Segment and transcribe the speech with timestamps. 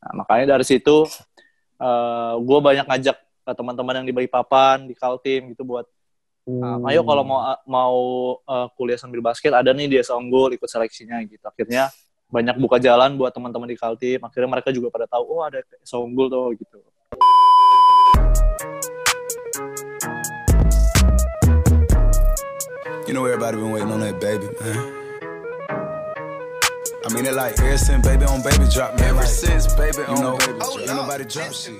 [0.00, 1.04] Nah, makanya dari situ
[1.76, 5.84] uh, gue banyak ngajak ke teman-teman yang di Balikpapan, di Kaltim gitu buat
[6.50, 7.38] Uh, ayo kalau mau
[7.68, 7.96] mau
[8.42, 11.44] uh, kuliah sambil basket ada nih dia Unggul ikut seleksinya gitu.
[11.46, 11.92] Akhirnya
[12.26, 14.18] banyak buka jalan buat teman-teman di Kaltim.
[14.24, 15.62] Akhirnya mereka juga pada tahu oh ada
[15.94, 16.78] Unggul tuh gitu.
[23.06, 24.99] You know everybody been waiting on that baby, man.
[27.00, 29.16] I mean it like ever since baby on baby drop, man.
[29.16, 31.72] Ever since baby on you know, baby drop, ain't nobody drop shit.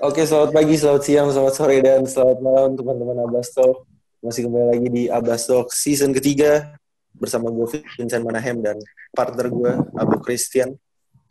[0.00, 3.84] Oke, selamat pagi, selamat siang, selamat sore, dan selamat malam teman-teman Abasto.
[4.24, 6.72] Masih kembali lagi di Abastok season ketiga
[7.12, 8.80] bersama gue Vincent Manahem dan
[9.12, 10.72] partner gue Abu Christian.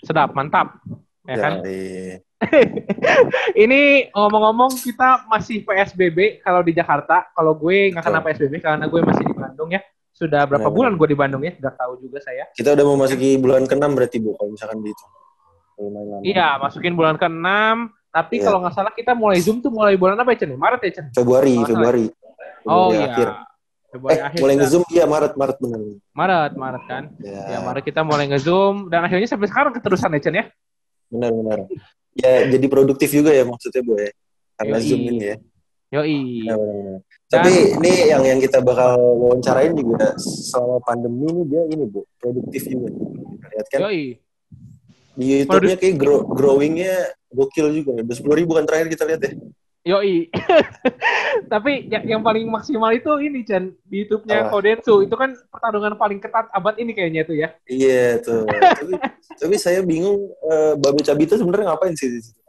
[0.06, 0.78] Sedap, mantap.
[1.26, 1.66] Ya kan?
[3.66, 7.26] ini ngomong-ngomong kita masih PSBB kalau di Jakarta.
[7.34, 9.82] Kalau gue nggak kena PSBB karena gue masih di Bandung ya.
[10.16, 11.52] Sudah berapa nah, bulan gue di Bandung ya?
[11.60, 12.48] Udah tahu juga saya.
[12.56, 15.06] Kita udah mau masuki bulan ke-6 berarti Bu kalau misalkan gitu.
[16.24, 17.44] Iya, masukin bulan ke-6.
[18.16, 18.46] Tapi yeah.
[18.48, 20.56] kalau nggak salah kita mulai Zoom tuh mulai bulan apa ya, Chen?
[20.56, 21.06] Maret ya, Chen?
[21.12, 22.08] Februari, Februari.
[22.64, 23.12] Oh iya.
[23.12, 23.30] Akhir.
[23.92, 24.40] Februari eh, akhir.
[24.40, 25.80] Mulai nge-zoom iya Maret, Maret benar.
[26.12, 27.04] Maret, Maret kan.
[27.20, 27.42] Ya.
[27.56, 30.46] ya Maret kita mulai nge-zoom dan akhirnya sampai sekarang keterusan ya Chen ya.
[31.08, 31.60] Benar, benar.
[32.16, 34.12] Ya jadi produktif juga ya maksudnya Bu ya.
[34.56, 34.88] Karena Yoi.
[34.88, 35.36] Zoom ini ya.
[36.00, 36.20] Yoi.
[36.44, 37.00] Benar, benar, benar.
[37.36, 42.64] Tapi ini yang yang kita bakal wawancarain juga selama pandemi ini dia ini Bu, produktif
[42.70, 42.90] juga.
[43.52, 43.80] Lihat kan?
[43.88, 44.04] Yoi.
[45.16, 48.04] Di YouTube-nya kayak grow, growing-nya gokil juga.
[48.04, 49.32] Udah sepuluh ribu kan terakhir kita lihat ya.
[49.86, 50.34] Yoi.
[51.54, 54.58] Tapi yang, yang paling maksimal itu ini Chan di YouTube-nya oh.
[54.58, 57.54] Kodensu itu kan pertarungan paling ketat abad ini kayaknya tuh ya.
[57.70, 58.50] Iya tuh.
[58.50, 58.94] tapi,
[59.46, 62.42] tapi saya bingung uh, Babe Cabita sebenarnya ngapain sih di situ?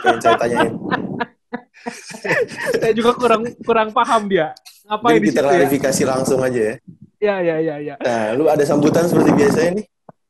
[0.00, 0.72] Yang saya tanyain.
[2.80, 4.54] saya juga kurang kurang paham dia.
[4.82, 5.48] Jadi di kita ya?
[5.48, 6.08] klarifikasi ya?
[6.08, 6.74] langsung aja ya.
[7.22, 7.94] Iya iya iya iya.
[8.02, 9.82] Nah, lu ada sambutan seperti biasa ini?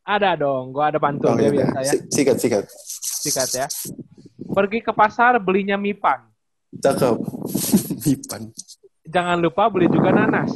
[0.03, 1.93] Ada dong, gua ada pantun oh, ya biasa ya.
[2.11, 2.65] Sikat sikat.
[2.98, 3.67] Sikat ya.
[4.53, 6.33] Pergi ke pasar belinya mipan
[6.81, 7.17] Cakep.
[8.09, 8.43] Mipan.
[9.05, 10.48] Jangan lupa beli juga nanas.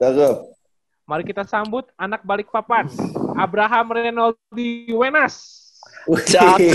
[0.00, 0.36] Cakep.
[1.06, 2.88] Mari kita sambut anak balik papan.
[3.36, 5.65] Abraham Renaldi Wenas.
[6.06, 6.70] Cakep.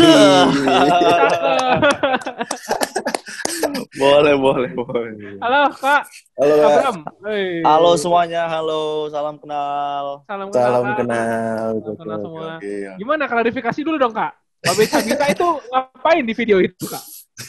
[3.96, 5.40] boleh, boleh, boleh.
[5.40, 6.04] Halo, Kak.
[6.36, 6.68] Halo, Kak.
[6.68, 6.98] Abraham.
[7.24, 7.64] Hey.
[7.64, 9.08] Halo semuanya, halo.
[9.08, 10.28] Salam kenal.
[10.28, 10.68] Salam kenal.
[10.68, 11.72] Salam kenal.
[11.80, 12.60] Salam kenal semua.
[13.00, 14.36] Gimana klarifikasi dulu dong, Kak?
[14.62, 17.04] Babe Cabita itu ngapain di video itu, Kak?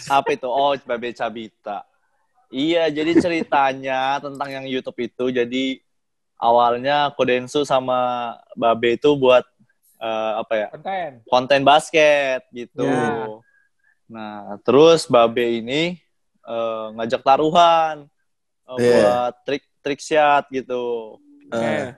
[0.06, 0.46] Apa itu?
[0.46, 1.82] Oh, Babe Cabita.
[2.52, 5.80] Iya, jadi ceritanya tentang yang YouTube itu, jadi
[6.38, 9.42] awalnya Kodensu sama Babe itu buat
[10.02, 10.68] uh, apa ya?
[10.74, 11.10] Konten.
[11.30, 12.82] Konten basket gitu.
[12.82, 13.38] Yeah.
[14.10, 16.02] Nah, terus Babe ini
[16.44, 18.10] uh, ngajak taruhan
[18.66, 19.30] uh, yeah.
[19.30, 21.16] buat trik trik shot gitu.
[21.48, 21.94] Uh.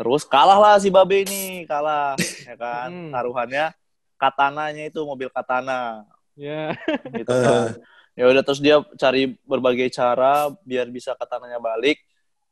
[0.00, 2.90] Terus kalah lah si Babe ini, kalah ya kan.
[2.90, 3.12] Hmm.
[3.14, 3.72] Taruhannya
[4.20, 6.04] katananya itu mobil katana.
[6.34, 6.74] Ya.
[6.74, 7.14] Yeah.
[7.14, 7.78] Gitu kan.
[8.18, 12.00] ya udah terus dia cari berbagai cara biar bisa katananya balik.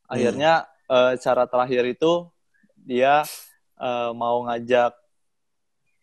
[0.09, 0.93] Akhirnya hmm.
[0.93, 2.25] uh, cara terakhir itu
[2.79, 3.21] dia
[3.79, 4.93] uh, mau ngajak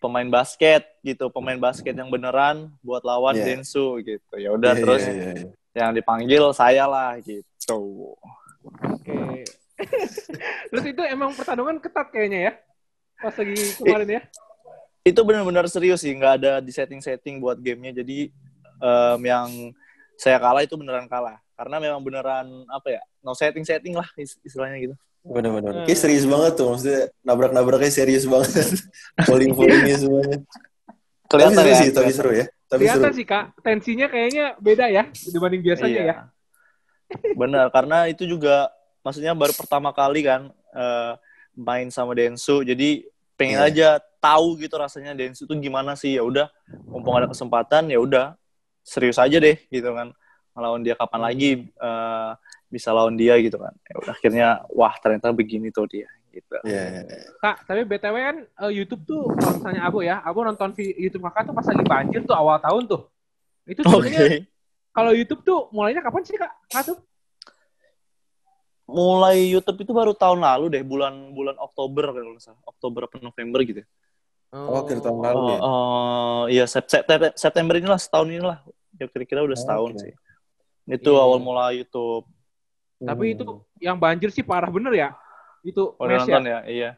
[0.01, 3.61] pemain basket gitu, pemain basket yang beneran buat lawan yeah.
[3.61, 4.35] Densu gitu.
[4.37, 5.53] Ya udah yeah, terus yeah, yeah, yeah.
[5.77, 8.17] yang dipanggil saya lah gitu.
[8.65, 9.05] Oke.
[9.05, 9.45] Okay.
[10.73, 12.53] terus itu emang pertandingan ketat kayaknya ya?
[13.21, 14.23] Pas lagi kemarin ya?
[15.07, 18.27] itu benar-benar serius sih nggak ada di setting-setting buat gamenya jadi
[18.83, 19.49] um, yang
[20.19, 24.95] saya kalah itu beneran kalah karena memang beneran apa ya no setting-setting lah istilahnya gitu
[25.27, 25.87] benar-benar hmm.
[25.91, 28.53] kayak serius banget tuh maksudnya nabrak-nabraknya serius banget
[29.29, 30.39] polling-pollingnya semuanya
[31.27, 33.19] kelihatan tapi seru ya, sih tapi seru ya tapi kelihatan seru.
[33.19, 35.05] sih kak tensinya kayaknya beda ya
[35.35, 36.15] dibanding biasanya iya.
[36.15, 36.17] ya
[37.35, 38.71] benar karena itu juga
[39.03, 41.15] maksudnya baru pertama kali kan uh,
[41.55, 43.07] main sama Densu jadi
[43.39, 43.69] pengen yeah.
[43.69, 43.89] aja
[44.19, 46.51] tahu gitu rasanya dance itu gimana sih ya udah
[46.89, 48.35] mumpung ada kesempatan ya udah
[48.83, 50.11] serius aja deh gitu kan
[50.57, 52.33] lawan dia kapan lagi uh,
[52.67, 57.03] bisa lawan dia gitu kan ya udah akhirnya wah ternyata begini tuh dia gitu yeah.
[57.03, 57.19] Iya, iya.
[57.41, 61.43] kak tapi btw kan uh, YouTube tuh kalau misalnya aku ya aku nonton YouTube kakak
[61.49, 63.03] tuh pas lagi banjir tuh awal tahun tuh
[63.67, 64.39] itu sebenarnya okay.
[64.91, 66.99] kalau YouTube tuh mulainya kapan sih kak kak tuh
[68.87, 73.19] mulai YouTube itu baru tahun lalu deh bulan bulan Oktober kalau nggak salah Oktober atau
[73.23, 73.83] November gitu
[74.55, 75.59] Oh, akhir tahun lalu ya?
[75.61, 78.59] Oh, iya September, September inilah setahun inilah.
[78.97, 80.01] Ya kira-kira udah setahun okay.
[80.01, 80.13] sih.
[80.97, 81.25] Itu yeah.
[81.27, 82.25] awal mula YouTube.
[82.97, 83.35] Tapi hmm.
[83.37, 83.47] itu
[83.83, 85.09] yang banjir sih parah bener ya.
[85.61, 86.61] Itu oh, nonton ya?
[86.65, 86.91] ya, iya.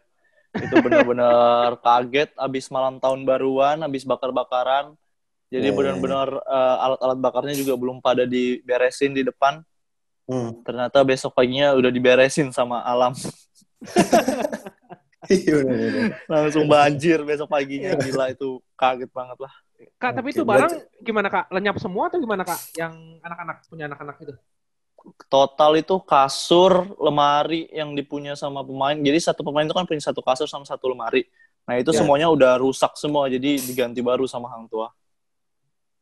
[0.54, 4.94] Itu bener-bener kaget abis malam tahun baruan, abis bakar-bakaran.
[5.48, 5.76] Jadi yeah.
[5.76, 9.64] benar-benar uh, alat-alat bakarnya juga belum pada diberesin di depan.
[10.28, 10.60] Hmm.
[10.62, 13.16] Ternyata besok paginya udah diberesin sama alam.
[15.28, 15.60] Iya,
[16.24, 19.52] langsung banjir besok paginya gila itu kaget banget lah
[19.98, 20.74] Kak, tapi itu barang
[21.06, 21.46] gimana kak?
[21.54, 22.58] Lenyap semua atau gimana kak?
[22.74, 24.34] Yang anak-anak punya anak-anak itu?
[25.28, 30.20] Total itu kasur lemari yang dipunya sama pemain jadi satu pemain itu kan punya satu
[30.20, 31.24] kasur sama satu lemari
[31.64, 32.00] nah itu Ya.
[32.00, 34.90] semuanya udah rusak semua jadi diganti baru sama hang tua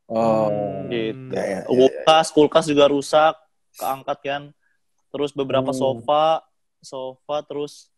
[0.06, 0.86] Oh.
[0.86, 1.34] Gitu.
[1.34, 1.66] Ya, ya, ya, ya.
[1.66, 3.34] kulkas kulkas juga rusak
[3.74, 4.42] keangkat kan
[5.10, 5.78] terus beberapa Hmm.
[5.82, 6.46] sofa
[6.78, 7.90] sofa terus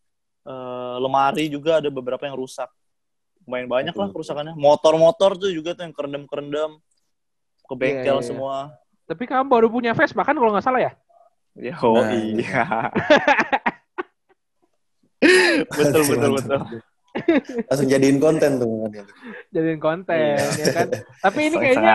[0.48, 2.72] eh, lemari juga ada beberapa yang rusak
[3.44, 6.80] main banyak lah kerusakannya motor-motor tuh juga tuh yang kerendam-kerendam
[7.60, 8.24] ke bengkel Iya, iya, iya.
[8.24, 8.56] semua
[9.08, 10.92] Tapi kamu baru punya Vespa kan kalau nggak salah ya?
[11.56, 12.62] ya oh Nah, iya
[15.70, 16.60] betul betul betul
[17.66, 18.86] Langsung jadiin konten tuh.
[19.54, 20.54] Jadiin konten, Iya.
[20.54, 20.88] ya kan?
[21.18, 21.94] Tapi ini kayaknya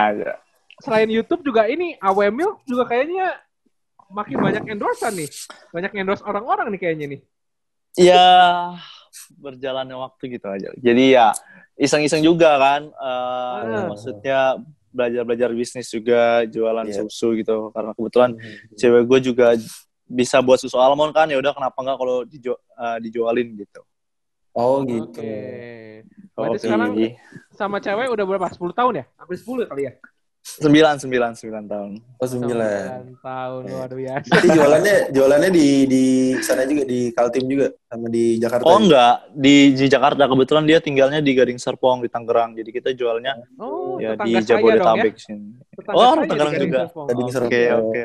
[0.84, 3.32] selain YouTube juga ini AW Milk juga kayaknya
[4.12, 5.30] makin banyak endorsean nih.
[5.72, 7.22] Banyak endorse orang-orang nih kayaknya nih.
[7.94, 8.26] ya
[9.38, 11.28] berjalannya waktu gitu aja jadi ya
[11.78, 13.86] iseng-iseng juga kan Eh, Ah.
[13.86, 14.40] maksudnya
[14.94, 17.04] belajar-belajar bisnis juga jualan Iya.
[17.04, 18.32] susu gitu karena kebetulan
[18.78, 19.58] cewek gue juga
[20.06, 23.82] bisa buat susu almond kan ya udah kenapa nggak kalau diju- eh, dijualin gitu
[24.54, 25.18] Oh gitu.
[25.18, 26.06] Oke.
[26.38, 26.62] Berarti Oke.
[26.62, 26.92] sekarang
[27.58, 28.46] sama cewek udah berapa?
[28.54, 29.06] 10 tahun ya?
[29.18, 29.92] Hampir 10 kali ya?
[30.44, 33.16] Sembilan sembilan sembilan tahun Oh sembilan.
[33.16, 34.28] 9 tahun luar biasa.
[34.30, 36.04] Jadi jualannya jualannya di di
[36.38, 38.64] sana juga di Kaltim juga sama di Jakarta.
[38.64, 38.84] oh juga?
[38.84, 43.40] enggak di, di Jakarta kebetulan dia tinggalnya di Gading Serpong di Tangerang jadi kita jualnya
[43.56, 44.44] Oh, ya di ya.
[44.46, 46.80] Jabodetabek sini Tetangga Oh, Tangerang Gading juga.
[46.84, 47.06] Serpong.
[47.08, 47.34] Gading Oke.
[47.34, 47.50] Serpong.
[47.50, 48.02] oke oke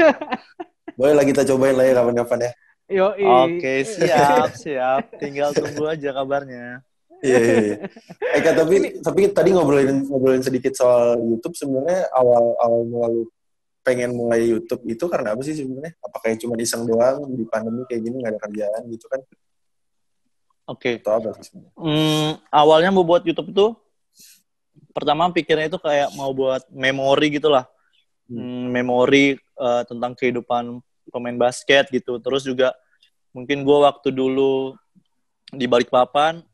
[0.98, 2.52] Boleh lah kita cobain lah ya kapan-kapan ya.
[2.90, 3.22] Yoi.
[3.22, 6.82] oke siap siap tinggal tunggu aja kabarnya
[7.20, 7.56] Iya iya.
[7.60, 7.76] iya.
[8.36, 13.14] Eh Kak, tapi tapi tadi ngobrolin ngobrolin sedikit soal YouTube sebenarnya awal awal mulai
[13.80, 15.92] pengen mulai YouTube itu karena apa sih sebenarnya?
[16.00, 19.20] Apakah cuma iseng doang di pandemi kayak gini nggak ada kerjaan gitu kan?
[20.70, 21.72] oke Atau apa sih sebenarnya?
[21.76, 23.66] Hmm, awalnya mau buat YouTube itu
[24.96, 27.68] pertama pikirnya itu kayak mau buat memori gitu lah.
[28.30, 30.78] Hmm, memori eh, tentang kehidupan
[31.10, 32.16] pemain basket gitu.
[32.22, 32.72] Terus juga
[33.34, 34.78] mungkin gua waktu dulu
[35.50, 36.46] di Balikpapan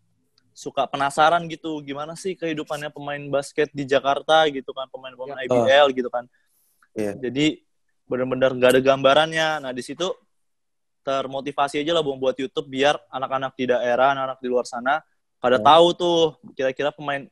[0.56, 5.52] suka penasaran gitu gimana sih kehidupannya pemain basket di Jakarta gitu kan pemain-pemain Ya.
[5.52, 6.24] IBL gitu kan.
[6.96, 7.12] Iya.
[7.20, 7.60] Jadi
[8.08, 9.48] benar-benar gak ada gambarannya.
[9.60, 10.08] Nah di situ
[11.04, 15.04] termotivasi aja lah buat YouTube biar anak-anak di daerah, anak-anak di luar sana
[15.38, 15.66] pada Hmm.
[15.68, 16.18] tahu tuh
[16.56, 17.28] kira-kira pemain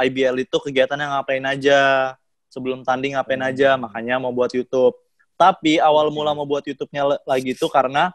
[0.00, 2.14] IBL itu kegiatannya ngapain aja,
[2.48, 3.50] sebelum tanding ngapain Hmm.
[3.50, 4.94] aja, makanya mau buat YouTube.
[5.36, 8.14] Tapi awal mula mau buat YouTube-nya lagi itu karena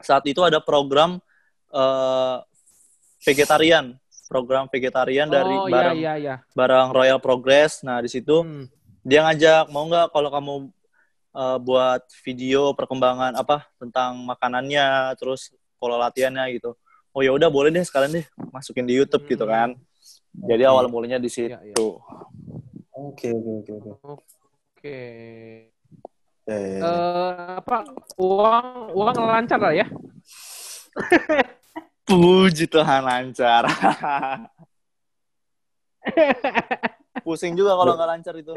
[0.00, 1.18] saat itu ada program
[1.68, 2.36] eh,
[3.20, 3.94] vegetarian,
[4.26, 6.54] program vegetarian dari oh, barang iya, iya, iya.
[6.54, 7.82] barang Royal Progress.
[7.82, 8.66] Nah di situ Hmm.
[9.02, 10.52] dia ngajak mau nggak kalau kamu
[11.32, 16.74] uh, buat video perkembangan apa tentang makanannya terus pola latihannya gitu
[17.14, 19.54] oh ya udah boleh deh sekalian deh masukin di YouTube gitu Hmm.
[19.54, 19.70] kan
[20.44, 20.70] jadi Oke.
[20.70, 21.76] awal mulanya di situ Iya, iya.
[22.92, 23.90] Oke oke oke oke.
[24.74, 25.00] Oke.
[26.46, 26.54] Ya.
[26.54, 26.80] Eh,
[27.62, 27.86] apa
[28.18, 28.66] uang
[28.96, 29.86] uang lancar lah ya?
[32.08, 33.68] puji Tuhan lancar
[37.24, 38.56] pusing juga kalau nggak lancar itu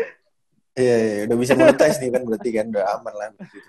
[0.72, 3.28] Iya, iya, udah bisa monetize nih kan berarti kan udah aman lah.
[3.36, 3.60] Gitu.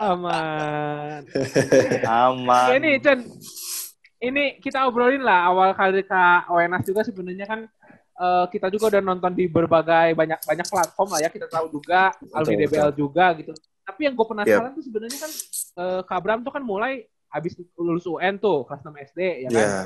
[0.00, 1.20] Aman.
[2.24, 3.20] aman ini Chen,
[4.24, 7.60] ini kita obrolin lah awal kali Kak Wenas juga sebenarnya kan
[8.18, 12.10] eh, kita juga udah nonton di berbagai banyak banyak platform lah ya kita tahu juga
[12.18, 13.52] Betul, DBL juga gitu.
[13.84, 15.32] Tapi yang gue penasaran tuh sebenarnya kan
[15.76, 19.58] eh, Kak Bram tuh kan mulai habis lulus UN tuh kelas 6 SD ya kan.
[19.58, 19.80] Iya.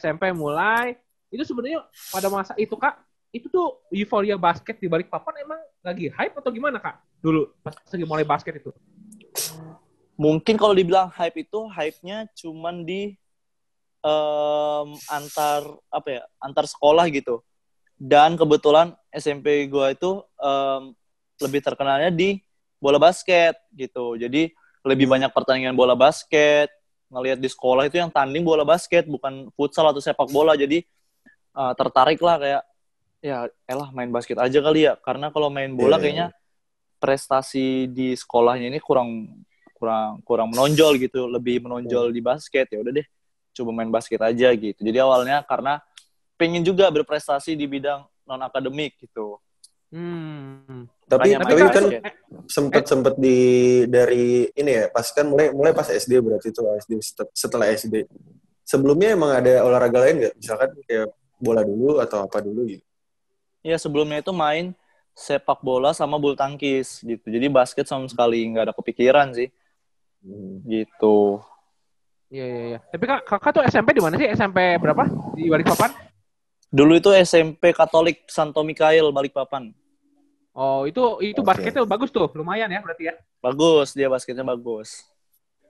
[0.00, 0.96] SMP mulai
[1.28, 2.96] itu sebenarnya pada masa itu Kak
[3.30, 7.76] itu tuh euforia basket di balik papan emang lagi hype atau gimana Kak dulu pas
[7.76, 8.72] lagi mulai basket itu?
[10.16, 13.12] mungkin kalau dibilang hype itu hype-nya cuman di
[14.00, 15.60] em, antar
[15.92, 17.44] apa ya antar sekolah gitu
[18.00, 20.96] dan kebetulan SMP gua itu em,
[21.44, 22.40] lebih terkenalnya di
[22.80, 24.48] bola basket gitu jadi
[24.88, 26.72] lebih banyak pertandingan bola basket
[27.10, 30.54] ngelihat di sekolah itu yang tanding bola basket bukan futsal atau sepak bola.
[30.58, 30.82] Jadi
[31.56, 32.62] eh, tertarik lah kayak
[33.24, 34.94] ya elah main basket aja kali ya.
[35.00, 36.02] Karena kalau main bola Iya.
[36.02, 36.26] kayaknya
[36.96, 39.28] prestasi di sekolahnya ini kurang
[39.76, 41.28] kurang kurang menonjol gitu.
[41.28, 42.66] Lebih menonjol di basket.
[42.72, 43.06] Ya udah deh
[43.56, 44.80] coba main basket aja gitu.
[44.84, 45.80] Jadi awalnya karena
[46.36, 49.40] pengen juga berprestasi di bidang non akademik gitu
[49.96, 50.84] Hmm.
[51.08, 52.02] Tapi tapi kan basket.
[52.44, 53.38] sempet sempet di
[53.88, 58.04] dari ini ya pas kan mulai mulai pas SD berarti itu SD set- setelah SD.
[58.60, 60.34] Sebelumnya emang ada olahraga lain nggak?
[60.36, 62.84] Misalkan kayak bola dulu atau apa dulu gitu?
[63.60, 64.70] ya sebelumnya itu main
[65.10, 69.50] sepak bola sama bulu tangkis gitu jadi basket sama sekali nggak ada kepikiran sih
[70.22, 70.62] Hmm.
[70.64, 71.42] gitu
[72.26, 72.78] Iya iya iya.
[72.82, 74.26] Tapi kak kakak tuh SMP di mana sih?
[74.26, 75.06] SMP berapa?
[75.38, 75.94] Di Balikpapan?
[76.74, 79.70] Dulu itu SMP Katolik Santo Mikael Balikpapan.
[80.56, 81.48] Oh itu itu Oke.
[81.52, 83.14] basketnya bagus tuh, lumayan ya berarti ya.
[83.44, 85.04] Bagus, dia basketnya bagus.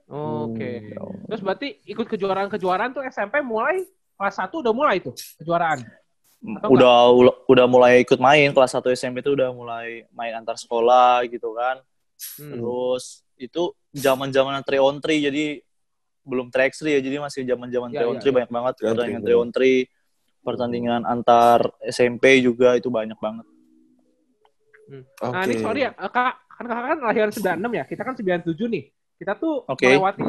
[0.07, 0.95] Oke.
[0.95, 1.27] Hmm.
[1.27, 3.83] Terus berarti ikut kejuaraan-kejuaraan tuh SMP mulai
[4.15, 5.11] kelas 1 udah mulai tuh
[5.43, 5.83] kejuaraan.
[6.55, 10.55] Atau udah ul- udah mulai ikut main kelas 1 SMP itu udah mulai main antar
[10.55, 11.83] sekolah gitu kan.
[12.39, 12.55] Hmm.
[12.55, 15.59] Terus itu zaman-zaman 3 on 3 jadi
[16.23, 18.33] belum 3x3 ya jadi masih zaman-zaman Ya, 3 on ya, 3 ya.
[18.39, 19.83] banyak banget 3 on 3, pertandingan 3 on 3
[20.47, 23.43] pertandingan antar SMP juga itu banyak banget.
[24.87, 28.67] Nah ini sorry ya, eh, kak kan kakak kan lahiran 96 ya, kita kan 97
[28.71, 28.83] nih.
[29.17, 29.85] Kita tuh Oke.
[29.85, 30.23] melewati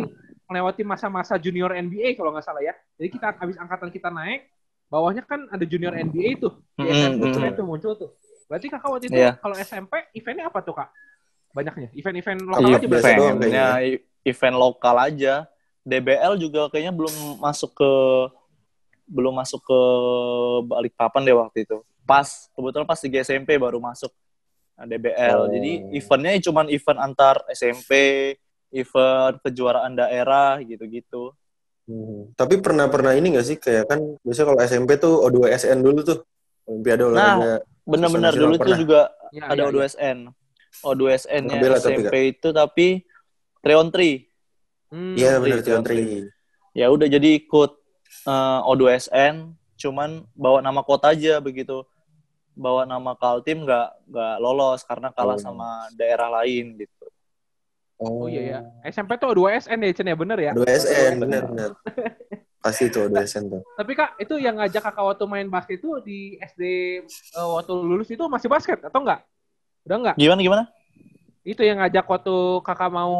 [0.48, 2.74] melewati masa-masa junior NBA kalau nggak salah ya.
[2.96, 4.48] Jadi kita habis angkatan kita naik,
[4.88, 7.52] bawahnya kan ada junior NBA tuh di Mm-mm, SMP mm-mm.
[7.52, 8.10] itu muncul tuh.
[8.48, 9.30] Berarti kakak waktu itu Iya.
[9.40, 10.88] kalau SMP eventnya apa tuh kak?
[11.52, 13.12] Banyaknya, event-event lokal Iya, aja berarti.
[13.12, 15.34] eventnya i- event lokal aja.
[15.88, 17.90] DBL juga kayaknya belum masuk ke
[19.08, 19.78] belum masuk ke
[20.68, 21.76] Balikpapan deh waktu itu.
[22.04, 24.12] Pas kebetulan pas di SMP baru masuk
[24.86, 25.38] DBL.
[25.42, 25.48] Oh.
[25.50, 27.92] Jadi eventnya cuma event antar SMP,
[28.70, 31.34] event kejuaraan daerah gitu-gitu.
[31.88, 32.30] Hmm.
[32.36, 36.18] Tapi pernah pernah ini gak sih kayak kan biasanya kalau SMP tuh O2SN dulu tuh
[36.68, 37.64] Olimpiade olahraga.
[37.88, 38.78] Bener-bener Nasional dulu tuh pernah.
[38.78, 39.68] juga Ya, ada ya, ya.
[39.72, 40.18] O2SN.
[40.84, 42.86] O2SN-nya Pernah bela tapi, SMP itu tapi
[43.64, 44.28] 3 on 3.
[44.88, 46.04] Hmm, Iya Tri, benar Tri, Tri.
[46.72, 47.72] ya udah jadi ikut
[48.24, 49.34] eh, O2SN
[49.78, 51.84] cuman bawa nama kota aja begitu
[52.58, 55.40] bawa nama Kaltim nggak nggak lolos karena kalah Oh.
[55.40, 57.06] sama daerah lain gitu
[57.96, 58.60] Oh iya ya.
[58.86, 60.52] SMP tuh 2 SN ya, Cen ya bener ya.
[60.54, 61.70] O2SN benar benar.
[62.58, 63.62] Pasti tuh O2SN tuh.
[63.74, 66.62] Tapi kak, itu yang ngajak kakak waktu main basket itu di SD
[67.02, 69.26] eh, waktu lulus itu masih basket atau enggak?
[69.82, 70.14] Udah enggak?
[70.14, 70.62] gimana gimana
[71.42, 73.14] Itu yang ngajak waktu kakak mau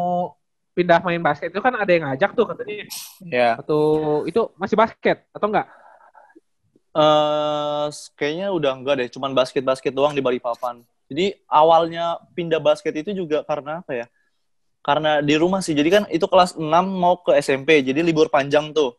[0.71, 2.87] pindah main basket itu kan ada yang ngajak tuh katanya.
[3.27, 3.77] ya Waktu
[4.27, 5.67] itu masih basket atau enggak?
[6.89, 10.81] Eh kayaknya udah enggak deh cuman basket basket doang di Balikpapan.
[11.09, 14.05] Jadi awalnya pindah basket itu juga karena apa ya?
[14.81, 15.73] Karena di rumah sih.
[15.73, 18.93] Jadi kan itu kelas 6 mau ke SMP jadi libur panjang tuh.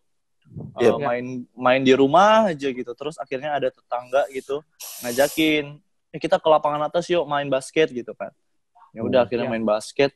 [0.79, 0.99] Eh, Iya.
[0.99, 2.91] main main di rumah aja gitu.
[2.99, 4.63] Terus akhirnya ada tetangga gitu
[5.03, 5.79] ngajakin
[6.11, 8.35] eh kita ke lapangan atas yuk main basket gitu kan.
[8.91, 9.27] Ya udah Hmm.
[9.31, 9.55] akhirnya Iya.
[9.55, 10.11] main basket.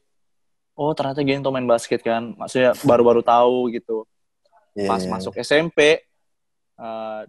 [0.75, 2.35] Oh ternyata gini tuh main basket kan.
[2.35, 4.03] Maksudnya baru-baru tahu gitu.
[4.75, 5.11] Iya, pas iya.
[5.11, 6.03] masuk SMP
[6.75, 7.21] eh,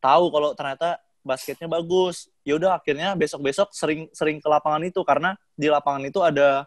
[0.00, 2.30] tahu kalau ternyata basketnya bagus.
[2.46, 6.64] Ya udah akhirnya besok-besok sering sering ke lapangan itu karena di lapangan itu ada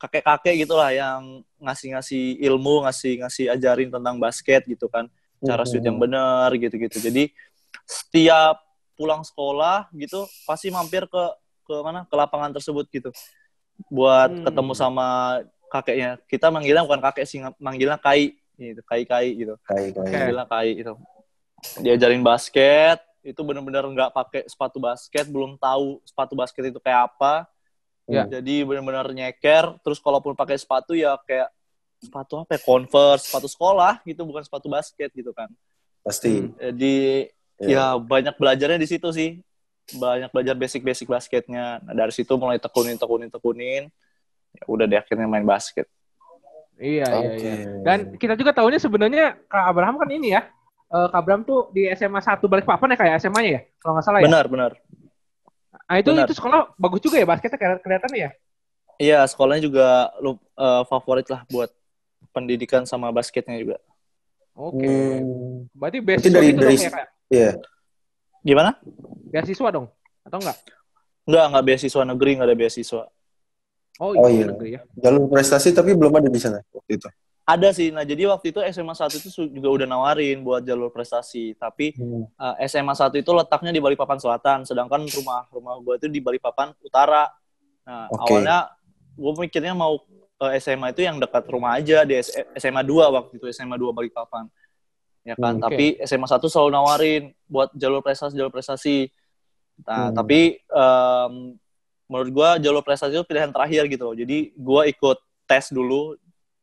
[0.00, 5.06] kakek-kakek gitulah yang ngasih-ngasih ilmu ngasih-ngasih ajarin tentang basket gitu kan.
[5.42, 6.98] Cara shoot yang benar gitu-gitu.
[7.02, 7.30] Jadi
[7.84, 8.62] setiap
[8.94, 11.22] pulang sekolah gitu pasti mampir ke
[11.62, 12.06] ke mana?
[12.08, 13.10] Ke lapangan tersebut gitu.
[13.92, 14.44] Buat Hmm.
[14.48, 15.06] ketemu sama
[15.70, 16.10] kakeknya.
[16.26, 18.34] Kita manggilnya bukan kakek sih manggilnya kai.
[18.58, 19.54] Gitu kai kai gitu.
[19.66, 20.02] Kai kai.
[20.02, 20.92] Manggilnya kai itu
[21.78, 27.46] diajarin basket itu bener-bener nggak pakai sepatu basket belum tahu sepatu basket itu kayak apa
[28.10, 28.26] Ya.
[28.26, 31.46] jadi bener-bener nyeker terus kalaupun pakai sepatu ya kayak
[32.02, 35.46] sepatu apa ya converse sepatu sekolah gitu bukan sepatu basket gitu kan
[36.02, 36.50] Pasti.
[36.58, 37.30] jadi
[37.62, 37.94] Iya.
[37.94, 39.38] ya banyak belajarnya di situ sih
[39.94, 43.86] banyak belajar basic-basic basketnya nah, dari situ mulai tekunin tekunin tekunin
[44.50, 45.86] ya udah deh akhirnya main basket
[46.82, 47.38] Iya, iya, Oke.
[47.38, 47.54] iya.
[47.86, 50.42] Dan kita juga tahunya sebenarnya Kak Abraham kan ini ya.
[50.92, 53.60] Eh, Kak Abraham tuh di SMA 1 Balikpapan ya kayak SMA-nya ya?
[53.78, 54.26] Kalau nggak salah ya?
[54.28, 54.72] benar benar
[55.82, 56.24] Nah itu benar.
[56.24, 58.30] itu sekolah bagus juga ya basketnya keli- kelihatannya ya?
[58.96, 59.86] iya sekolahnya juga
[60.20, 61.68] lu eh, favorit lah buat
[62.30, 63.76] pendidikan sama basketnya juga
[64.52, 64.84] Oke.
[64.84, 65.64] Hmm.
[65.72, 67.06] Berarti beasiswa dari- gitu dari- dong ya Kak?
[67.28, 67.50] Iya.
[68.42, 68.70] gimana
[69.28, 69.86] Beasiswa dong?
[70.22, 70.56] Atau enggak?
[71.24, 73.02] Enggak, enggak beasiswa negeri, enggak ada beasiswa.
[73.96, 74.28] Oh, Oh, iya.
[74.28, 74.44] iya.
[74.46, 74.80] negeri ya.
[74.98, 77.08] Jalur prestasi tapi belum ada di sana waktu itu.
[77.42, 77.90] Ada sih.
[77.90, 82.30] Nah, jadi waktu itu SMA 1 itu juga udah nawarin buat jalur prestasi, tapi Hmm.
[82.30, 86.70] eh, SMA 1 itu letaknya di Balikpapan Selatan, sedangkan rumah rumah gua itu di Balikpapan
[86.78, 87.26] Utara.
[87.82, 88.30] Nah, Oke.
[88.30, 88.70] awalnya
[89.18, 89.98] gua mikirnya mau
[90.38, 92.14] ke SMA itu yang dekat rumah aja di
[92.54, 94.46] SMA 2 waktu itu SMA 2 Balikpapan.
[95.26, 99.10] Ya kan, Hmm, tapi SMA 1 selalu nawarin buat jalur prestasi jalur prestasi.
[99.82, 100.14] Nah, Hmm.
[100.14, 101.58] tapi em,
[102.06, 104.14] menurut gua jalur prestasi itu pilihan terakhir gitu loh.
[104.14, 106.14] Jadi gua ikut tes dulu.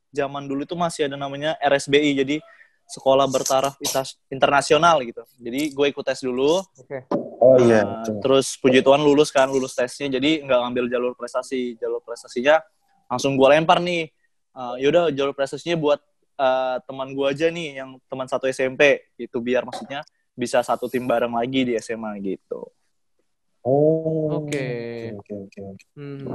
[0.09, 2.37] Zaman dulu itu masih ada namanya RSBI, jadi
[2.89, 3.77] sekolah bertaraf
[4.33, 5.21] internasional gitu.
[5.37, 6.57] Jadi gue ikut tes dulu.
[6.65, 7.05] Oke.
[7.39, 7.85] Oh iya.
[7.85, 8.17] Betul.
[8.25, 10.09] terus puji Tuhan lulus kan, lulus tesnya.
[10.17, 11.77] Jadi nggak ngambil jalur prestasi.
[11.77, 12.57] Jalur prestasinya
[13.05, 14.09] langsung gue lempar nih.
[14.49, 16.01] Eh, yaudah jalur prestasinya buat
[16.41, 19.13] eh, teman gue aja nih, yang teman satu SMP.
[19.21, 20.01] Itu biar maksudnya
[20.33, 22.65] bisa satu tim bareng lagi di SMA gitu.
[23.61, 24.43] Oh.
[24.43, 25.13] Oke.
[25.13, 25.85] Oke oke oke.
[25.93, 26.25] Hmm.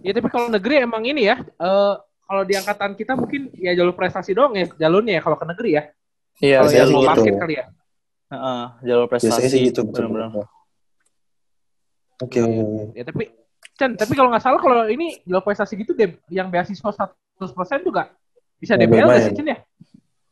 [0.00, 1.36] Ya tapi kalau negeri emang ini ya.
[1.44, 1.94] eh
[2.32, 5.70] kalau di angkatan kita mungkin ya jalur prestasi doang ya jalurnya ya kalau ke negeri
[5.76, 5.82] ya.
[6.40, 7.08] Iya, Kalau jalur gitu.
[7.12, 7.64] basket kali ya.
[8.32, 9.52] Heeh, jalur Biasanya prestasi.
[9.52, 9.80] sih gitu.
[9.84, 10.08] betul.
[10.08, 10.48] bener-bener.
[12.16, 12.84] Oke, oke, oke.
[12.96, 13.24] Ya tapi
[13.72, 17.12] Chan, tapi kalau nggak salah kalau ini jalur prestasi gitu deh yang beasiswa 100%
[17.84, 18.08] juga
[18.56, 19.36] bisa Nggak DBL boleh nggak sih.
[19.36, 19.58] Chan ya?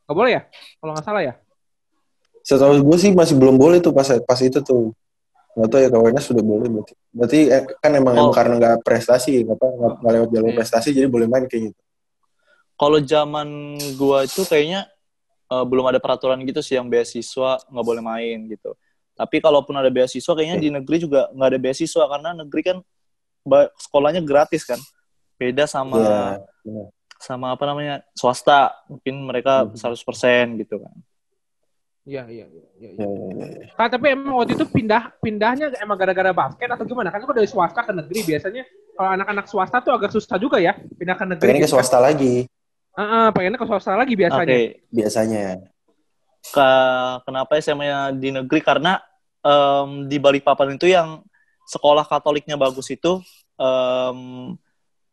[0.08, 0.42] Nggak boleh ya?
[0.80, 1.34] Kalau nggak salah ya?
[2.40, 4.96] Setahu gue sih masih belum boleh tuh pas pas itu tuh.
[5.50, 6.94] Nggak tahu ya KWNS sudah boleh berarti.
[7.10, 8.20] Berarti eh, kan emang, Oh.
[8.24, 10.56] emang karena nggak prestasi, nggak apa nggak nggak lewat jalur Iya.
[10.56, 11.80] prestasi jadi boleh main kayak gitu.
[12.80, 13.48] Kalau zaman
[13.94, 14.88] gua itu kayaknya
[15.46, 18.72] eh, belum ada peraturan gitu sih yang beasiswa nggak boleh main gitu.
[19.12, 22.76] Tapi kalaupun ada beasiswa kayaknya di negeri juga nggak ada beasiswa karena negeri kan
[23.76, 24.80] sekolahnya gratis kan.
[25.36, 26.20] Beda sama Iya.
[26.64, 26.88] benar.
[27.20, 29.76] sama apa namanya swasta mungkin mereka Hmm.
[29.76, 30.96] 100% gitu kan.
[32.08, 32.64] Iya, iya, iya.
[32.80, 33.26] iya, Iya, iya.
[33.28, 33.66] iya, iya.
[33.76, 37.12] Kak, tapi emang waktu itu pindah pindahnya emang gara-gara basket atau gimana?
[37.12, 38.64] Kan kalau dari swasta ke negeri biasanya
[38.96, 41.44] kalau anak-anak swasta tuh agak susah juga ya pindah ke negeri.
[41.44, 41.72] Ke gitu kan.
[41.76, 42.48] swasta lagi
[42.90, 44.50] Heeh, pengennya ke swasta lagi biasanya.
[44.50, 45.44] Oke, biasanya.
[46.42, 48.60] Ke- kenapa SMA di negeri?
[48.60, 48.98] Karena
[49.40, 51.22] em, di Balikpapan itu yang
[51.64, 53.22] sekolah Katoliknya bagus itu
[53.54, 54.18] em,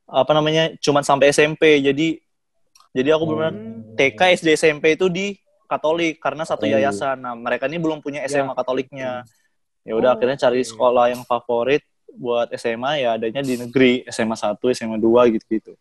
[0.03, 2.17] apa namanya cuman sampai SMP jadi
[2.95, 3.93] jadi aku benar Hmm.
[3.93, 5.35] TK SD SMP itu di
[5.67, 6.69] Katolik karena satu Oh.
[6.69, 7.19] yayasan.
[7.19, 9.27] Nah mereka ini belum punya SMA Katoliknya.
[9.83, 14.07] Ya Oh, udah akhirnya cari sekolah yang favorit buat SMA ya adanya di negeri.
[14.07, 15.73] SMA 1 SMA 2 gitu gitu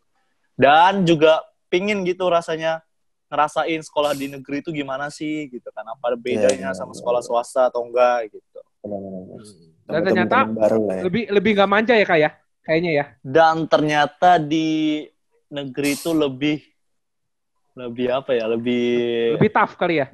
[0.56, 1.38] dan juga
[1.68, 2.80] pingin gitu rasanya
[3.26, 6.99] ngerasain sekolah di negeri itu gimana sih gitu kan apa bedanya iya, sama iya.
[7.02, 9.42] sekolah swasta atau enggak gitu Benar-benar.
[9.87, 11.02] Dan ternyata baru lah ya.
[11.11, 12.30] lebih lebih nggak manja ya kak ya?
[12.62, 13.04] Kayaknya ya.
[13.23, 15.02] dan ternyata di
[15.46, 16.58] negeri itu lebih
[17.76, 18.87] lebih apa ya lebih,
[19.38, 20.06] Lebih tough kali ya.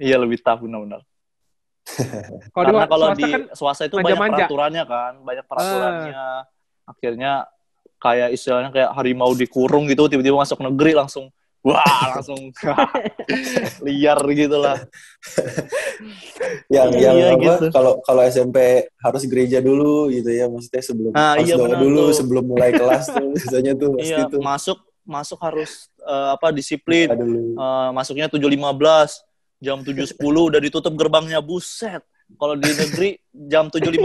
[0.00, 1.02] iya lebih tough benar-benar
[2.54, 4.36] Kalau di karena kalau swasta di kan swasta itu banyak manja-manja.
[4.46, 6.24] peraturannya kan banyak peraturannya
[6.86, 7.32] akhirnya
[8.02, 11.30] kayak istilahnya kayak harimau dikurung gitu tiba-tiba masuk negeri langsung
[11.62, 11.78] wah
[12.12, 12.50] langsung
[13.86, 14.82] liar gitu lah.
[16.66, 17.66] Yang Iya, yang apa gitu.
[17.70, 18.56] kalau kalau SMP
[18.98, 22.14] harus gereja dulu gitu ya maksudnya sebelum Ah, harus iya, doa benar dulu tuh.
[22.16, 24.40] sebelum mulai kelas tuh biasanya tuh pasti iya tuh.
[24.40, 27.06] masuk masuk harus eh, apa disiplin.
[27.06, 27.38] Doa dulu.
[27.54, 29.22] Eh, masuknya 7.15
[29.60, 32.02] jam 7.10 udah ditutup gerbangnya buset.
[32.32, 33.08] Kalau di negeri
[33.44, 34.02] jam 7.15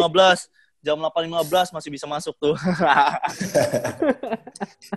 [0.87, 2.55] jam 8.15 masih bisa masuk tuh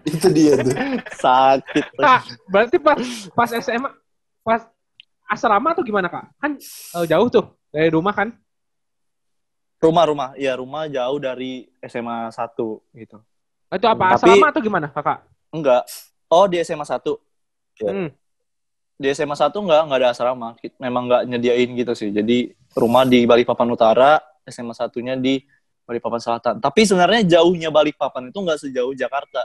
[0.07, 0.75] itu dia tuh
[1.19, 2.99] sakit Kak, berarti pas
[3.35, 3.91] pas SMA
[4.41, 4.63] pas
[5.27, 6.31] asrama tuh gimana kak?
[6.39, 8.31] Kan eh, jauh tuh dari rumah kan?
[9.81, 12.37] rumah-rumah ya rumah jauh dari SMA 1
[12.95, 13.17] gitu
[13.71, 15.25] Itu apa Tapi- asrama atau gimana kakak?
[15.51, 15.83] enggak
[16.29, 17.01] oh di SMA 1
[17.81, 17.97] Ya.
[17.97, 18.13] Hmm.
[18.95, 23.25] di SMA 1 enggak enggak ada asrama memang enggak nyediain gitu sih jadi rumah di
[23.25, 25.41] Balikpapan Utara SMA satunya di
[25.91, 29.43] Balikpapan Selatan tapi sebenarnya jauhnya Balikpapan itu enggak sejauh Jakarta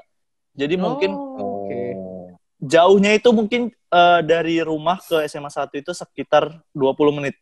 [0.53, 1.81] jadi mungkin Oh, Oke.
[1.97, 2.29] Oh.
[2.61, 7.33] jauhnya itu mungkin eh, dari rumah ke SMA 1 itu sekitar 20 menit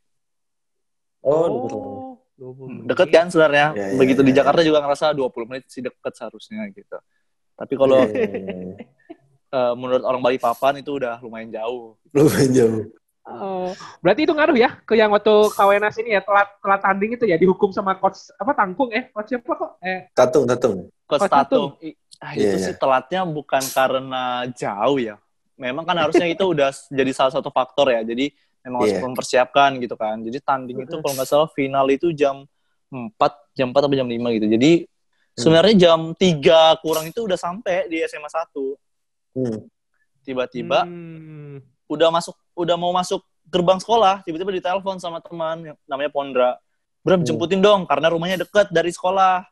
[1.22, 1.80] oh, betul.
[1.80, 3.16] Oh, 20 deket menit.
[3.20, 4.38] kan sebenarnya Ya, ya, begitu ya, di ya.
[4.42, 6.98] Jakarta juga ngerasa 20 menit sih deket seharusnya gitu
[7.54, 12.80] tapi kalau eh, menurut orang Balikpapan itu udah lumayan jauh lumayan jauh
[13.24, 13.72] Oh,
[14.04, 17.40] berarti itu ngaruh ya ke yang waktu Kawenas ini ya telat telat tanding itu ya
[17.40, 19.80] dihukum sama coach apa Tangkung eh coach siapa kok?
[19.80, 21.80] Eh tatung tatung Coach Coach Tatung.
[22.24, 25.16] Ah, itu Iya, sih telatnya bukan karena jauh ya.
[25.60, 28.04] Memang kan harusnya itu udah jadi salah satu faktor ya.
[28.04, 28.32] Jadi
[28.64, 29.04] memang harus Iya.
[29.04, 30.20] mempersiapkan gitu kan.
[30.24, 32.48] Jadi tanding itu kalau nggak salah final itu jam
[32.92, 33.12] 4,
[33.56, 34.48] jam 4 atau jam 5 gitu.
[34.52, 34.72] Jadi
[35.36, 38.76] sebenarnya jam 3 kurang itu udah sampai di SMA 1.
[39.36, 39.60] hmm.
[40.24, 41.73] Tiba-tiba hmm.
[41.88, 46.52] Udah masuk udah mau masuk gerbang sekolah, tiba-tiba ditelepon sama teman namanya Pondra.
[47.04, 47.28] Bram Hmm.
[47.28, 49.44] jemputin dong karena rumahnya deket dari sekolah.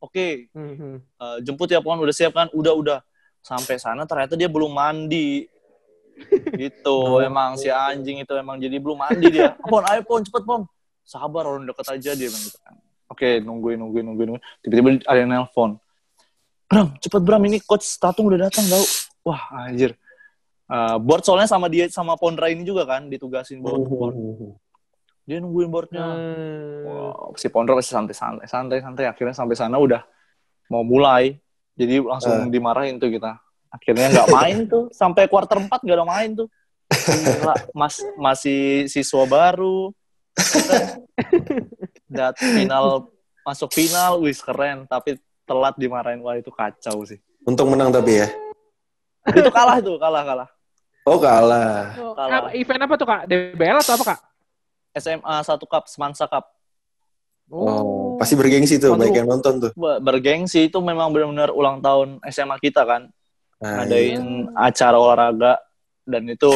[0.00, 0.96] Oke, Hmm, hmm.
[1.00, 2.48] Eh, jemput ya Pon udah siap kan?
[2.52, 2.98] Udah udah.
[3.40, 5.48] Sampai sana ternyata dia belum mandi.
[6.52, 7.24] Gitu Oh.
[7.24, 9.56] emang si anjing itu emang jadi belum mandi dia.
[9.56, 10.68] Pon ayo Pon cepet Pon.
[11.00, 12.76] Sabar orang deket aja dia bilang gitu kan.
[13.08, 14.44] Oke nungguin nungguin nungguin nungguin.
[14.60, 15.80] Tiba-tiba ada yang nelpon.
[16.68, 18.84] Bram cepet Bram ini coach Tatung udah datang tau.
[19.24, 19.96] Wah anjir
[20.70, 24.14] Eh, board soalnya sama dia sama Pondra ini juga kan ditugasin board, board.
[25.26, 26.86] dia nungguin boardnya Hmm.
[26.86, 29.04] Wow, si Pondro masih santai-santai, santai-santai.
[29.10, 30.06] Akhirnya sampai sana udah
[30.70, 31.38] mau mulai.
[31.74, 33.38] Jadi langsung dimarahin tuh kita.
[33.70, 34.86] Akhirnya nggak main tuh.
[34.94, 36.46] Sampai quarter 4 nggak ada main tuh.
[36.90, 39.90] Gila, mas, masih siswa baru.
[42.10, 43.10] Dat final,
[43.46, 44.86] masuk final, wis keren.
[44.86, 46.22] Tapi telat dimarahin.
[46.22, 47.18] Wah itu kacau sih.
[47.40, 48.28] untung menang tapi ya
[49.32, 50.48] Itu kalah tuh, kalah, kalah.
[51.02, 52.38] Oh kalah Oh, Kalah.
[52.46, 53.22] apa- event apa tuh kak?
[53.24, 54.20] DBL atau apa kak?
[54.92, 56.44] SMA 1 Cup, Semansa Cup.
[57.50, 62.58] oh pasti bergengsi tuh baik yang nonton tuh Bergengsi itu memang benar-benar ulang tahun SMA
[62.58, 63.10] kita kan.
[63.58, 64.22] Nah, ngadain
[64.54, 65.58] acara olahraga
[66.06, 66.48] dan itu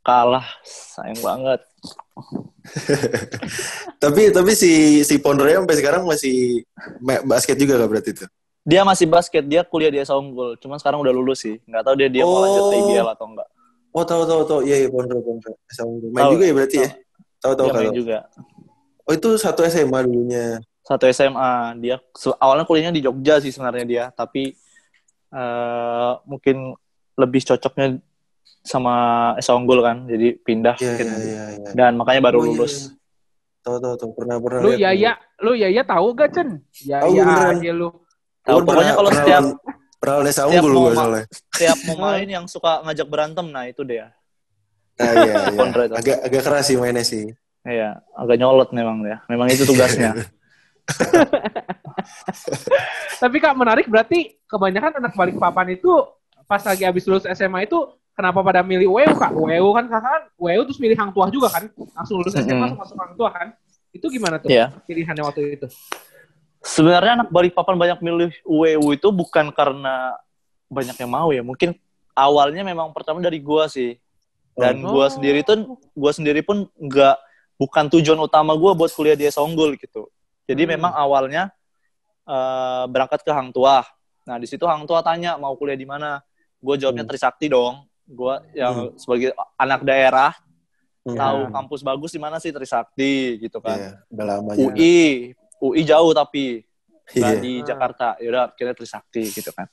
[0.00, 1.60] kalah sayang banget.
[4.02, 6.64] tapi tapi si si Pondroya sampai sekarang masih
[7.00, 8.26] ma- basket juga gak berarti itu?
[8.64, 10.56] Dia masih basket, dia kuliah di Esa Unggul.
[10.56, 11.60] Cuman sekarang udah lulus sih.
[11.64, 12.80] Nggak tahu dia dia mau lanjut ke Oh.
[12.82, 13.48] IBL atau enggak.
[13.92, 16.08] Oh tahu tahu tahu iya iya Pondro Pondro SMA Unggul.
[16.10, 16.90] Main Tahu, juga ya berarti ya?
[17.38, 17.92] Tahu tahu main kalau.
[17.92, 18.18] juga.
[19.04, 20.46] Oh itu satu SMA dulunya.
[20.80, 21.52] Satu SMA.
[21.78, 21.96] Dia
[22.36, 24.56] awalnya kuliahnya di Jogja sih sebenarnya dia, tapi
[25.28, 26.72] eh mungkin
[27.14, 28.00] lebih cocoknya
[28.64, 28.94] sama
[29.36, 30.08] Esa Unggul kan.
[30.08, 31.06] Jadi pindah Iya mungkin.
[31.06, 31.44] iya iya.
[31.60, 31.70] iya.
[31.76, 32.74] Dan makanya baru Oh, iya, lulus.
[32.88, 32.96] iya.
[33.60, 34.60] Tahu tahu tahu pernah pernah.
[34.60, 34.80] Lu lihat.
[34.80, 36.48] ya ya, lu ya ya tahu gak Cen?
[36.84, 37.56] Ya Tahu, ya beneran.
[37.60, 37.88] aja lu.
[38.44, 39.42] Tahu, pokoknya pernah- kalau pernah setiap
[40.44, 41.24] setiap Unggul mau gue soalnya.
[41.48, 44.12] setiap mau main yang suka ngajak berantem, nah itu dia.
[44.94, 45.64] Nah, iya, iya.
[45.90, 47.24] Agak agak keras sih mainnya sih.
[47.62, 49.24] Iya, agak nyolot memang dia.
[49.26, 50.12] Memang itu tugasnya.
[53.16, 55.88] Tapi Kak menarik berarti kebanyakan anak balik papan itu
[56.44, 57.80] pas lagi habis lulus SMA itu
[58.12, 59.32] kenapa pada milih UEU Kak?
[59.32, 61.64] UEU kan kakak kan UEU terus milih Hang Tuah juga kan?
[61.96, 62.60] Langsung lulus SMA Mm-mm.
[62.60, 63.48] langsung masuk Hang Tuah kan?
[63.90, 64.68] Itu gimana tuh Iya.
[64.84, 65.66] pilihannya waktu itu?
[66.64, 70.16] Sebenarnya anak Balikpapan banyak milih UEU itu bukan karena
[70.66, 71.44] banyak yang mau ya.
[71.44, 71.76] Mungkin
[72.16, 74.00] awalnya memang pertama dari gua sih.
[74.56, 74.96] Dan Oh.
[74.96, 77.16] gua sendiri tuh gua sendiri pun nggak
[77.60, 80.08] bukan tujuan utama gua buat kuliah di Songgul gitu.
[80.48, 80.72] Jadi Hmm.
[80.78, 81.52] memang awalnya
[82.24, 83.84] eh, berangkat ke Hang Tuah.
[84.24, 86.24] Nah, di situ Hang Tuah tanya mau kuliah di mana.
[86.56, 87.12] Gue jawabnya Hmm.
[87.12, 87.84] Trisakti dong.
[88.08, 90.32] Gua yang sebagai anak daerah
[91.04, 91.12] Hmm.
[91.12, 93.76] tahu kampus bagus di mana sih Trisakti gitu kan.
[93.76, 94.50] Iya, udah lama.
[94.56, 96.60] UI, UI jauh tapi
[97.06, 97.40] nggak Iya.
[97.40, 98.16] di Jakarta.
[98.18, 99.68] Yaudah kita Trisakti gitu kan.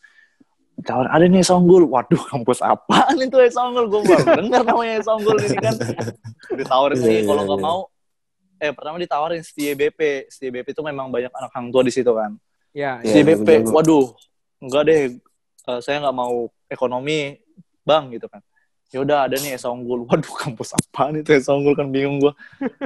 [0.82, 1.86] Tawar, ada nih Songgul.
[1.86, 3.86] Waduh, kampus apaan itu ya Songgul?
[3.86, 5.76] Gue baru dengar namanya Songgul ini kan.
[6.50, 7.68] Ditawarin Iya, nih, iya, kalau nggak iya.
[7.68, 7.80] mau,
[8.58, 10.00] eh pertama ditawarin Setia BP.
[10.28, 12.34] Setia BP itu memang banyak anak hang tua di situ kan.
[12.72, 13.72] Ya, Iya, Setia BP, jago-jago.
[13.72, 14.06] waduh,
[14.58, 15.02] enggak deh,
[15.68, 16.34] eh, saya nggak mau
[16.66, 17.38] ekonomi,
[17.82, 18.42] bang gitu kan.
[18.92, 20.04] Ya udah ada nih Esa Unggul.
[20.08, 22.34] Waduh, kampus apaan itu Esa Unggul kan bingung gue.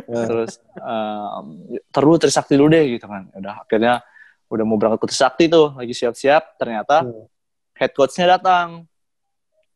[0.05, 1.45] Nah, Terus um,
[1.89, 3.25] terus Trisakti dulu deh gitu kan.
[3.33, 4.05] Udah akhirnya
[4.45, 6.61] udah mau berangkat ke Trisakti tuh, lagi siap-siap.
[6.61, 7.25] Ternyata Hmm.
[7.75, 8.85] head coach-nya datang.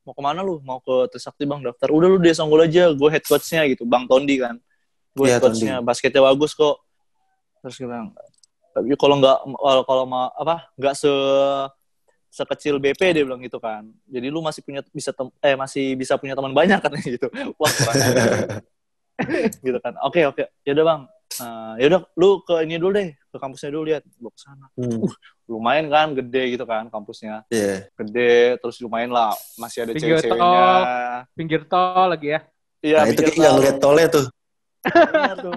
[0.05, 0.61] Mau ke mana lu?
[0.61, 1.89] Mau ke Trisakti bang daftar.
[1.89, 3.83] Udah lu di Songgol aja, gue head coach-nya gitu.
[3.89, 4.55] Bang Tondi kan.
[5.17, 6.77] Gue Iya, head coach-nya, basketnya bagus kok.
[7.65, 8.13] Terus gue bilang,
[8.69, 11.11] tapi kalau nggak kalau kalau mau apa nggak se
[12.29, 13.83] sekecil BP dia bilang gitu kan.
[14.05, 17.25] Jadi lu masih punya bisa tem- eh masih bisa punya teman banyak kan gitu.
[17.57, 17.69] Wah,
[19.59, 19.93] gitu kan.
[20.01, 20.43] Oke, oke.
[20.63, 21.01] Ya udah, Bang.
[21.29, 24.03] Eh, ya udah lu ke ini dulu deh, ke kampusnya dulu lihat.
[24.17, 24.65] Gua ke sana.
[24.75, 25.05] hmm.
[25.45, 27.41] Lumayan kan gede gitu kan kampusnya.
[27.49, 27.89] Iya.
[27.95, 29.33] Gede terus lumayan lah.
[29.55, 30.37] Masih ada Pinggir cewek-ceweknya.
[30.37, 30.81] tol.
[31.33, 32.39] pinggir tol lagi ya.
[32.79, 33.55] Iya, Nah, itu pinggir kayak tol.
[33.57, 34.25] ngeliat tolnya tuh.
[34.85, 35.53] Benar tuh.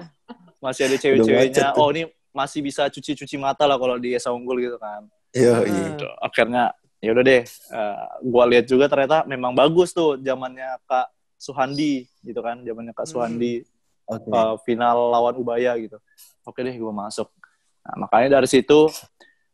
[0.59, 1.67] Masih ada cewek-ceweknya.
[1.77, 5.05] Oh, ini masih bisa cuci-cuci mata lah kalau di Esa Unggul gitu kan.
[5.33, 5.65] Iya, Hmm.
[5.67, 5.83] iya.
[5.91, 6.07] Gitu.
[6.21, 6.63] Akhirnya
[7.03, 7.41] ya udah deh.
[7.47, 13.03] eh, gua lihat juga ternyata memang bagus tuh zamannya Kak Suhandi gitu kan, zamannya Kak
[13.03, 13.13] Hmm.
[13.17, 13.53] Suhandi
[14.07, 14.29] Oke.
[14.31, 15.97] eh, final lawan Ubaya gitu.
[16.45, 17.27] Oke deh, gua masuk.
[17.83, 18.87] Nah, makanya dari situ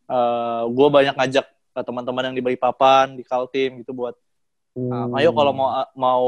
[0.09, 4.17] eh gue banyak ngajak ke teman-teman yang di Balikpapan, di Kaltim gitu buat
[4.77, 5.11] Hmm.
[5.11, 6.25] Uh, ayo kalau mau mau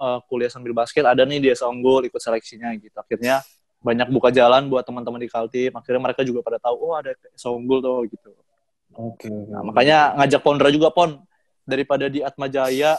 [0.00, 2.96] uh, kuliah sambil basket ada nih dia Songgul ikut seleksinya gitu.
[2.96, 3.44] Akhirnya
[3.84, 5.70] banyak buka jalan buat teman-teman di Kaltim.
[5.76, 8.32] Akhirnya mereka juga pada tahu oh ada Songgul tuh gitu.
[8.94, 9.28] Oke.
[9.28, 9.50] oke.
[9.50, 11.20] Nah, makanya ngajak Pondra juga Pon
[11.64, 12.98] daripada di Atma Jaya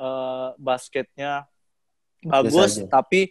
[0.00, 1.46] uh, basketnya
[2.24, 3.28] bagus tapi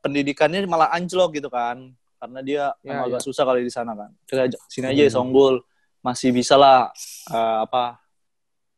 [0.00, 1.92] pendidikannya malah anjlok gitu kan.
[2.20, 3.08] Karena dia Ya, emang ya.
[3.16, 4.10] agak susah kali di sana kan.
[4.24, 5.12] Kita sini aja Hmm.
[5.12, 5.60] Songgul
[6.00, 6.88] masih bisa lah
[7.32, 8.00] uh, apa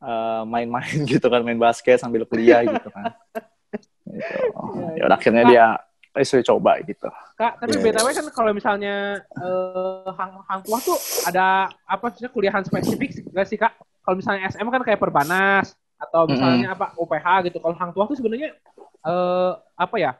[0.02, 3.14] uh, main-main gitu kan main basket sambil kuliah gitu kan.
[4.06, 4.38] gitu.
[4.98, 5.85] Ya udah akhirnya dia eh
[6.24, 7.04] saya coba gitu.
[7.36, 12.24] Kak, tapi Iya, BTW kan kalau misalnya eh, hang hang tuah tuh ada apa sih
[12.30, 13.76] kuliahan spesifik nggak sih Kak?
[14.00, 17.58] Kalau misalnya SM kan kayak perbanas atau misalnya apa UPH gitu.
[17.60, 18.54] Kalau hang tuah tuh sebenarnya
[19.02, 20.16] eh apa ya?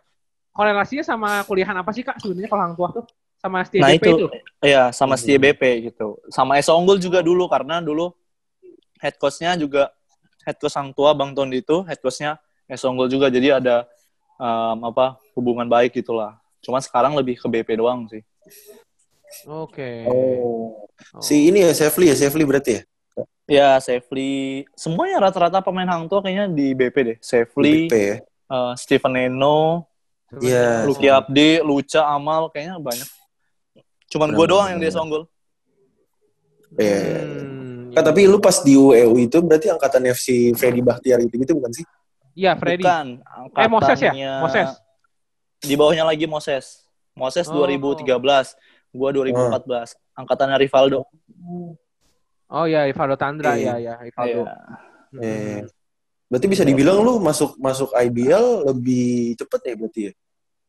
[0.53, 3.05] Korelasinya sama kuliahan apa sih Kak sebenarnya kalau hang tuah tuh?
[3.37, 4.11] Sama STDP Nah, itu.
[4.17, 4.27] itu.
[4.65, 5.21] Iya, sama Hmm.
[5.21, 6.17] Setia BP gitu.
[6.33, 8.11] Sama Esa Unggul juga dulu karena dulu
[9.01, 9.93] head coach-nya juga
[10.49, 13.29] head coach Sang Tua Bang Tondi itu head coach-nya Esa Unggul juga.
[13.29, 13.85] Jadi ada
[14.41, 16.37] um, apa hubungan baik gitulah.
[16.65, 18.23] Cuma sekarang lebih ke BP doang sih.
[19.45, 20.07] Oke.
[20.09, 20.89] Oh.
[21.13, 21.21] Oh.
[21.21, 22.83] Si ini ya Safely ya, Safely berarti ya?
[23.47, 27.19] Ya, Safely, semuanya rata-rata pemain Hang Tua kayaknya di BP deh.
[27.23, 28.17] Safely, BP ya.
[28.51, 29.87] uh, Steven Neno,
[30.35, 30.83] Iya.
[30.83, 33.09] Luki Abdi, Luca, Amal, kayaknya banyak.
[34.11, 34.99] Cuman gue doang yang dia benar.
[34.99, 35.23] Songgul.
[36.77, 36.99] Iya.
[37.23, 41.53] Hmm, Kak, tapi lu pas di UEU itu berarti angkatan FC Freddy Bahtiar gitu gitu
[41.55, 41.87] bukan sih?
[42.37, 42.85] Iya, Freddy.
[42.85, 43.07] Bukan.
[43.57, 44.13] Eh, Moses ya?
[44.13, 44.69] angkatannya- Moses.
[45.59, 46.85] Di bawahnya lagi Moses.
[47.17, 47.57] Moses Oh.
[47.57, 48.53] 2013,
[48.93, 49.97] gua 2014.
[50.13, 51.09] Angkatannya Rivaldo.
[52.47, 53.81] Oh iya, Ivaldo Tandra Iya.
[53.81, 54.45] ya ya, Ivaldo.
[54.45, 54.55] Iya.
[55.19, 55.59] Eh,
[56.29, 60.13] berarti bisa dibilang lu masuk masuk IBL lebih cepet ya berarti ya?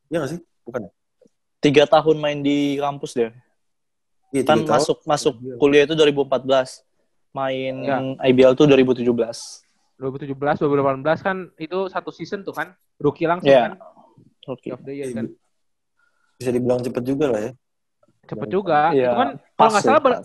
[0.07, 0.39] Iya nggak sih?
[0.63, 0.91] Bukan ya?
[1.59, 3.31] Tiga tahun main di kampus deh.
[4.31, 4.71] Iya, Kan tahun.
[4.71, 6.79] masuk masuk kuliah itu 2014.
[7.29, 7.99] Main Ya.
[8.25, 9.66] IBL tuh 2017.
[9.97, 12.71] 2017, 2018 kan itu satu season tuh kan.
[12.97, 13.61] Rookie langsung Iya.
[13.67, 13.73] kan.
[13.77, 14.47] Oke.
[14.47, 15.25] Rookie of the year kan.
[16.35, 17.51] Bisa dibilang cepet juga lah ya.
[18.23, 18.79] Cepet juga.
[18.91, 20.21] Iya, Itu kan kalau nggak salah ber-.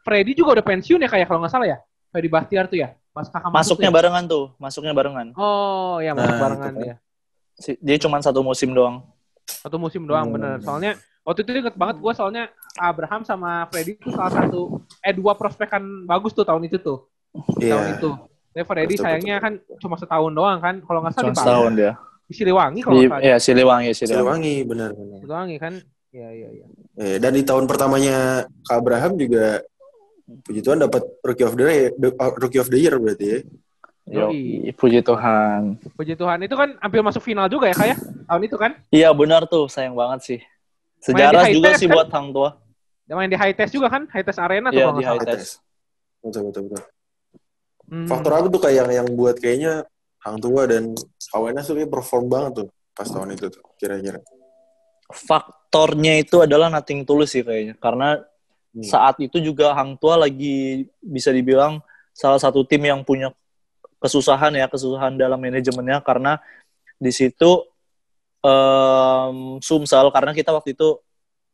[0.00, 1.78] Freddy juga udah pensiun ya kayak kalau nggak salah ya.
[2.08, 2.92] Freddy Bahtiar tuh ya.
[3.10, 3.96] Pas kakak masuk Masuknya tuh ya?
[3.96, 5.26] barengan tuh, masuknya barengan.
[5.34, 6.86] Oh, ya masuk Nah, barengan kan.
[6.86, 6.94] ya.
[7.54, 9.02] Si- Dia cuma satu musim doang.
[9.44, 10.34] Satu musim doang Hmm.
[10.36, 10.56] bener.
[10.60, 12.44] Soalnya waktu itu inget banget gue soalnya
[12.76, 17.10] Abraham sama Freddy itu salah satu eh dua prospekan bagus tuh tahun itu tuh.
[17.34, 17.96] Tahun Iya.
[17.96, 18.10] itu.
[18.50, 20.74] Tapi Freddy Betul, sayangnya kan cuma setahun doang kan.
[20.82, 21.92] Kalau nggak salah Cuma setahun dia.
[22.26, 23.22] Di Siliwangi kalau nggak salah.
[23.22, 24.14] ya Siliwangi, Siliwangi.
[24.18, 25.18] Siliwangi benar benar.
[25.22, 25.74] Siliwangi kan.
[26.10, 26.66] Iya iya iya.
[26.98, 29.62] Eh, dan di tahun pertamanya Kak Abraham juga
[30.42, 31.90] puji Tuhan dapat rookie of the year,
[32.38, 33.38] rookie of the year berarti ya.
[34.10, 34.74] Yo, Yoi.
[34.74, 35.78] puji Tuhan.
[35.94, 38.74] Puji Tuhan itu kan hampir masuk final juga ya kayak tahun itu kan.
[38.90, 40.40] Iya benar tuh, sayang banget sih.
[40.98, 41.94] Sejarah juga test, sih kan?
[41.94, 42.58] buat Hang Tua.
[43.06, 45.22] Dia main di high test juga kan, high test arena tuh Iya di nggak high
[45.22, 45.34] salah.
[45.38, 45.50] test.
[46.26, 46.82] Betul betul betul.
[47.90, 48.06] Hmm.
[48.06, 49.82] Faktor apa tuh kayak yang yang buat kayaknya
[50.22, 50.94] Hang Tua dan
[51.34, 54.22] Awenas tuh kayak perform banget tuh pas tahun itu tuh kira-kira.
[55.10, 57.74] Faktornya itu adalah nothing tulus sih kayaknya.
[57.76, 58.22] Karena
[58.70, 58.86] Hmm.
[58.86, 61.82] saat itu juga Hang Tua lagi bisa dibilang
[62.14, 63.34] salah satu tim yang punya
[63.98, 66.38] kesusahan ya, kesusahan dalam manajemennya karena
[66.94, 67.66] di situ
[68.46, 71.02] em, Sumsel karena kita waktu itu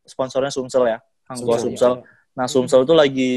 [0.04, 2.36] sponsornya Sumsel ya, Hang Tua Sumsel, Sumsel.
[2.36, 3.32] Nah, Sumsel itu lagi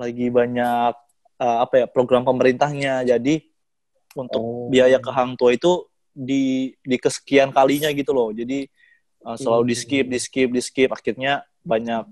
[0.00, 0.94] lagi banyak
[1.38, 3.06] eh, apa ya program pemerintahnya.
[3.06, 3.46] Jadi
[4.18, 4.66] untuk Oh.
[4.70, 8.34] biaya ke Hang Tua itu di di kesekian kalinya gitu loh.
[8.34, 8.66] Jadi
[9.22, 10.90] uh, selalu di skip, di skip, di skip.
[10.90, 12.04] Akhirnya banyak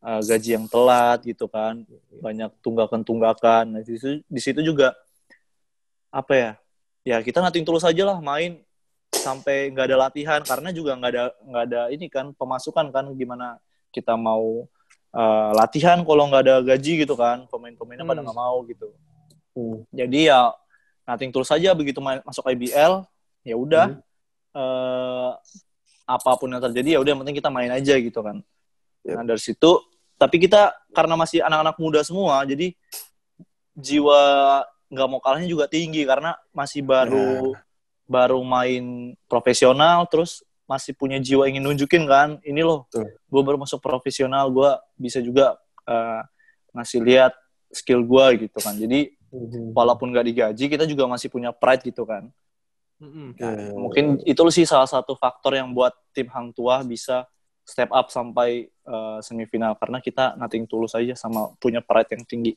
[0.00, 1.84] uh, gaji yang telat gitu kan,
[2.24, 3.76] banyak tunggakan-tunggakan.
[3.76, 4.96] Nah, di situ, di situ juga
[6.08, 6.52] apa ya?
[7.04, 8.60] Ya kita nating tulus aja lah main
[9.12, 13.60] sampai nggak ada latihan karena juga nggak ada nggak ada ini kan pemasukan kan gimana
[13.92, 14.64] kita mau
[15.12, 18.26] uh, latihan kalau nggak ada gaji gitu kan pemain-pemainnya pada Hmm.
[18.28, 18.88] nggak mau gitu
[19.50, 19.82] Hmm.
[19.90, 20.40] jadi ya
[21.04, 23.02] nating tulus saja begitu masuk IBL
[23.42, 24.02] ya udah Hmm.
[24.54, 25.30] eh,
[26.06, 28.42] apa pun yang terjadi ya udah yang penting kita main aja gitu kan
[29.02, 29.14] Yep.
[29.14, 29.70] nah dari situ
[30.18, 32.74] tapi kita karena masih anak-anak muda semua jadi
[33.72, 34.20] jiwa
[34.90, 37.54] nggak mau kalahnya juga tinggi karena masih baru
[38.10, 42.86] baru main profesional terus masih punya jiwa ingin nunjukin kan ini loh
[43.26, 45.58] gue baru masuk profesional gue bisa juga
[45.90, 46.22] eh,
[46.70, 47.34] ngasih lihat
[47.74, 48.78] skill gue gitu kan.
[48.78, 49.70] Jadi Hmm.
[49.70, 52.26] walaupun gak digaji kita juga masih punya pride gitu kan.
[52.98, 53.38] Mm-mm.
[53.38, 57.24] Ya, mungkin itu sih salah satu faktor yang buat tim Hang Tua bisa
[57.62, 59.78] step up sampai eh, semifinal.
[59.78, 62.52] Karena kita nothing tulus aja sama punya pride yang tinggi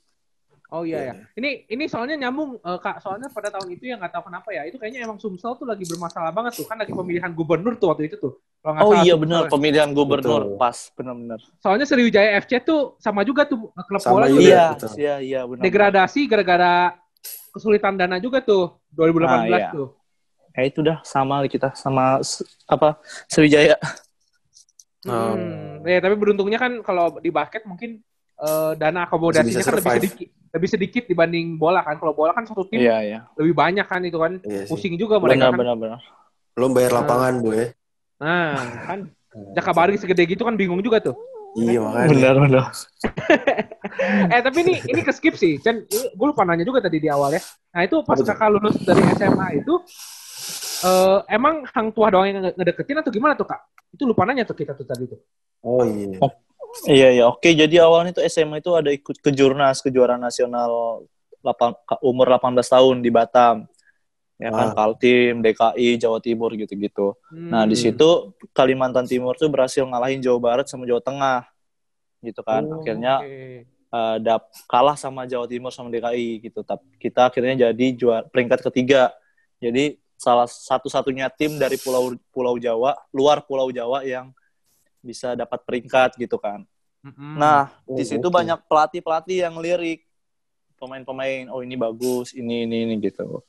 [0.73, 1.05] Oh iya Iya.
[1.05, 1.13] ya.
[1.37, 4.65] Ini ini soalnya nyambung eh, Kak, soalnya pada tahun itu yang nggak tahu kenapa ya.
[4.65, 6.65] Itu kayaknya emang Sumsel tuh lagi bermasalah banget tuh.
[6.65, 8.41] Kan lagi pemilihan gubernur tuh waktu itu tuh.
[8.59, 10.57] Kalau oh salah iya benar pemilihan gubernur Betul.
[10.57, 14.39] pas benar-benar Soalnya Sriwijaya FC tuh sama juga tuh klub Sama bola juga.
[14.41, 14.89] iya betul.
[14.95, 16.95] iya iya benar degradasi gara-gara
[17.51, 19.67] kesulitan dana juga tuh 2018 Ah, iya.
[19.69, 19.91] tuh.
[20.49, 22.23] ya itu dah sama kita sama
[22.65, 22.89] apa
[23.27, 23.75] Sriwijaya
[25.03, 25.35] Oh.
[25.35, 25.83] Hmm.
[25.83, 27.99] Ya, tapi beruntungnya kan kalau di basket mungkin
[28.39, 30.01] eh, dana akomodasinya kan lebih survive.
[30.01, 31.97] sedikit lebih sedikit dibanding bola kan.
[31.97, 34.37] Kalau bola kan satu tim iya iya lebih banyak kan itu kan.
[34.41, 34.69] Sih.
[34.69, 35.59] Pusing juga mereka benar kan.
[35.59, 35.99] benar benar
[36.53, 37.73] Belum bayar lapangan, Bu ya.
[38.21, 38.53] Nah,
[38.85, 38.99] kan
[39.57, 41.17] Jakabaring segede gitu kan bingung juga tuh.
[41.57, 42.09] Iya, makanya.
[42.09, 42.63] benar benar
[44.33, 45.61] eh tapi ini ini ke skip sih.
[45.61, 47.41] Chen, gue lupa nanya juga tadi di awal ya.
[47.73, 49.73] Nah itu pas kakak lulus dari SMA itu,
[50.83, 53.61] eh emang hang tua doang yang nge- ngedeketin atau gimana tuh kak?
[53.93, 55.19] Itu lupa nanya tuh kita tuh tadi tuh.
[55.61, 56.17] Oh iya.
[56.83, 61.05] Iya iya oke jadi awalnya tuh SMA itu ada ikut ke Jurnas kejuaraan nasional
[61.39, 63.67] 8, umur 18 tahun di Batam.
[64.41, 64.75] Ya kan Ah.
[64.75, 67.13] Kaltim, DKI, Jawa Timur gitu-gitu.
[67.29, 67.83] Nah, di Hmm.
[67.93, 68.09] situ
[68.49, 71.45] Kalimantan Timur tuh berhasil ngalahin Jawa Barat sama Jawa Tengah.
[72.19, 72.63] Gitu kan.
[72.63, 73.67] Oh, Akhirnya oke.
[73.69, 76.59] eh, dap kalah sama Jawa Timur sama DKI gitu.
[76.59, 79.13] Tapi kita akhirnya jadi juara peringkat ketiga.
[79.59, 84.31] Jadi salah satu-satunya tim dari pulau Pulau Jawa, luar Pulau Jawa yang
[85.03, 86.63] bisa dapat peringkat gitu kan.
[87.03, 87.35] Mm-mm.
[87.35, 88.31] Nah, Oh, di situ oke.
[88.31, 90.07] banyak pelatih-pelatih yang lirik
[90.79, 93.43] pemain-pemain, oh ini bagus, ini ini ini gitu.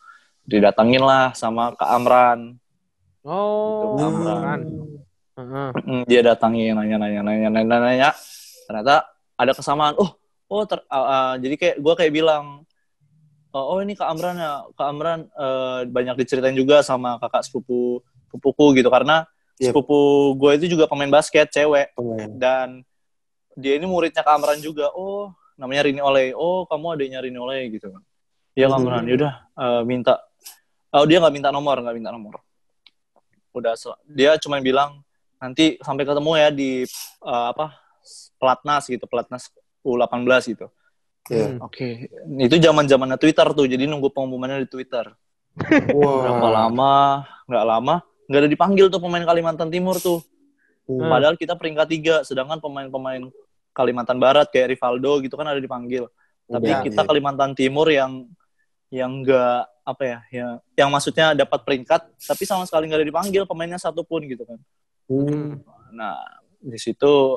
[0.45, 2.59] Didatengin lah sama Kak Amran.
[3.25, 4.35] oh, gitu, Amran.
[4.35, 4.61] Amran.
[5.35, 5.69] Heeh.
[5.83, 8.11] Mm, Dia datangin nanya nanya nanya nanya nanya.
[8.67, 9.95] Ternyata ada kesamaan.
[9.99, 10.14] Oh,
[10.51, 12.62] oh ter- uh, uh, jadi kayak gua kayak bilang
[13.51, 14.62] oh, oh ini Kak Amran ya.
[14.79, 19.71] Kak Amran eh, banyak diceritain juga sama kakak sepupu sepupuku gitu karena Yep.
[19.71, 19.99] sepupu
[20.35, 22.27] gue itu juga pemain basket cewek Pemain.
[22.35, 22.69] dan
[23.55, 24.90] dia ini muridnya Kak Amran juga.
[24.90, 26.35] Oh, namanya Rini Ole.
[26.35, 28.03] Oh, kamu adiknya Rini Ole gitu kan.
[28.53, 28.83] Iya Hmm.
[28.83, 30.19] kameran, yaudah eh, minta.
[30.90, 32.43] Oh dia nggak minta nomor, nggak minta nomor.
[33.51, 35.03] Udah, sel- dia cuma bilang
[35.38, 36.71] nanti sampai ketemu ya di
[37.23, 37.79] eh, apa
[38.38, 39.55] pelatnas gitu, pelatnas
[39.87, 40.67] U18 gitu.
[41.31, 41.57] Iya.
[41.57, 41.62] Hmm.
[41.62, 45.14] Oke, itu zaman zamannya Twitter tuh, jadi nunggu pengumumannya di Twitter.
[45.55, 45.95] Berapa
[46.43, 46.53] Wah.
[46.67, 46.95] lama,
[47.47, 47.95] nggak lama,
[48.29, 50.21] nggak ada dipanggil tuh pemain Kalimantan Timur tuh.
[50.85, 51.09] Hmm.
[51.09, 53.25] Padahal kita peringkat tiga, sedangkan pemain-pemain
[53.75, 56.07] Kalimantan Barat kayak Rivaldo gitu kan ada dipanggil.
[56.45, 57.09] Tapi Udah, kita iya.
[57.09, 58.29] Kalimantan Timur yang
[58.93, 60.47] yang enggak apa ya, ya
[60.79, 64.61] yang maksudnya dapat peringkat tapi sama sekali nggak ada dipanggil pemainnya satu pun gitu kan.
[65.11, 65.61] Hmm.
[65.93, 66.21] Nah,
[66.61, 67.37] di situ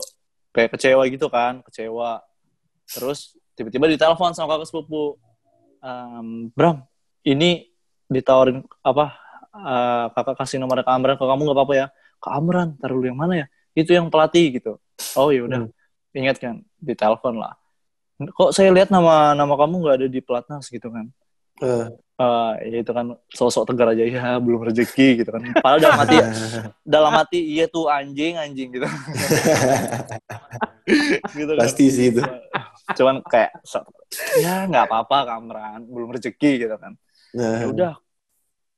[0.56, 2.23] kayak kecewa gitu kan, kecewa.
[2.88, 5.19] Terus tiba-tiba ditelepon sama kakak sepupu.
[5.84, 6.84] Ehm, Bram,
[7.28, 7.67] ini
[8.08, 9.17] ditawarin apa?
[9.57, 11.87] Eh, kakak kasih nomor ke Amran, ke kamu nggak apa-apa ya?
[12.21, 13.45] Ke Amran, taruh dulu yang mana ya?
[13.73, 14.81] Itu yang pelatih gitu.
[15.17, 15.69] Oh ya udah,
[16.13, 17.53] ingat kan, ditelepon lah.
[18.17, 21.05] Kok saya lihat nama nama kamu nggak ada di pelatnas gitu kan?
[21.61, 21.85] Eh.
[22.17, 25.41] Eh, ya itu kan sosok tegar aja ya belum rezeki gitu kan.
[25.61, 26.17] Padahal dalam hati
[26.97, 28.89] dalam hati iya tuh anjing anjing gitu.
[31.37, 31.61] gitu kan.
[31.61, 32.25] Pasti sih itu.
[32.97, 33.61] Cuman kayak
[34.41, 36.97] ya nggak apa-apa Kamran, belum rezeki gitu kan.
[37.37, 37.93] Nah, Ya udah.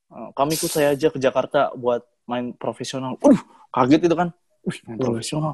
[0.10, 3.17] Eh, Kami ikut saya aja ke Jakarta buat main profesional.
[3.22, 3.38] Uh,
[3.74, 4.30] kaget itu kan.
[4.62, 5.06] Uh, main Hmm.
[5.06, 5.54] profesional.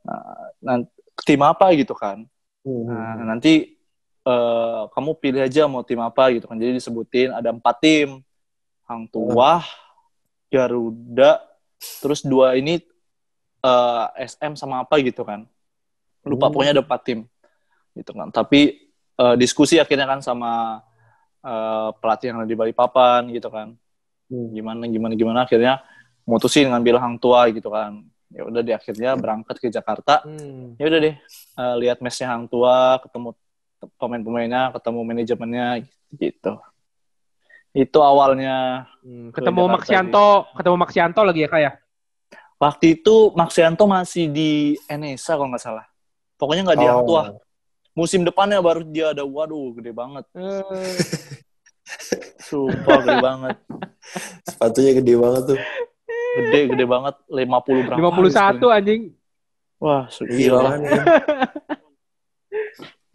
[0.00, 0.90] Nah, nanti
[1.22, 2.24] tim apa gitu kan.
[2.64, 2.86] hmm.
[2.88, 3.76] Nah, nanti
[4.20, 6.56] eh, kamu pilih aja mau tim apa gitu kan.
[6.56, 8.20] Jadi disebutin ada empat tim.
[8.84, 9.62] Hang Tuah,
[10.50, 11.38] Garuda,
[12.02, 12.82] terus dua ini
[13.60, 15.46] eh, SM sama apa gitu kan.
[16.20, 16.52] Lupa Hmm.
[16.52, 17.20] pokoknya ada empat tim.
[17.96, 18.28] Gitu kan.
[18.28, 18.76] Tapi
[19.16, 20.84] eh, diskusi akhirnya kan sama
[21.40, 23.72] eh, pelatih yang ada di Balikpapan gitu kan.
[24.30, 24.54] Hmm.
[24.54, 25.82] Gimana gimana gimana akhirnya
[26.22, 28.06] mutusin ngambil Hang Tua gitu kan.
[28.30, 30.78] Ya udah di akhirnya berangkat ke Jakarta Hmm.
[30.78, 31.14] ya udah deh
[31.58, 33.34] eh, lihat mesnya hang tua ketemu
[33.98, 35.66] pemain-pemainnya ketemu manajemennya
[36.14, 36.52] gitu
[37.72, 41.72] itu awalnya Hmm, Ke Ketemu Maxianto, ketemu Maxianto lagi ya kak ya?
[42.62, 44.50] waktu itu Maxianto masih di
[44.86, 45.86] Enesa kalau nggak salah
[46.36, 47.42] pokoknya nggak di hang tua Oh.
[47.96, 50.94] musim depannya baru dia ada waduh gede banget Eh,
[52.50, 53.56] sumpah gede banget
[54.42, 55.58] Sepatunya gede banget tuh.
[56.36, 59.02] gede gede banget 50 berapa 51 anjing.
[59.78, 60.76] wah gila.
[60.76, 60.80] Iya,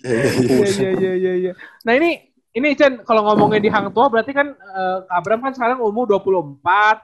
[0.01, 0.55] iya, iya.
[0.55, 1.51] Iya iya iya iya iya.
[1.81, 2.09] Nah ini
[2.51, 6.07] ini Chen kalau ngomongin di Hang Tua berarti kan eh, Kak Abram kan sekarang umur
[6.07, 7.03] 24.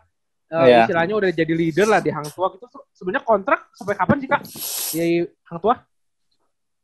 [0.52, 0.84] Eh, Iya.
[0.84, 2.66] istilahnya udah jadi leader lah di Hang Tua gitu.
[2.92, 4.42] Sebenarnya kontrak sampai kapan sih Kak?
[4.92, 5.00] Di
[5.46, 5.76] Hang Tua?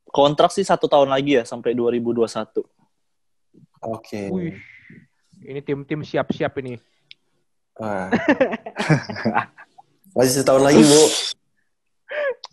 [0.07, 2.63] kontrak sih satu tahun lagi ya sampai 2021
[3.83, 4.31] Oke.
[4.31, 4.55] Wih.
[5.43, 6.81] Ini tim-tim siap-siap ini.
[7.77, 8.09] Wah.
[10.17, 11.03] Masih setahun lagi, Bu.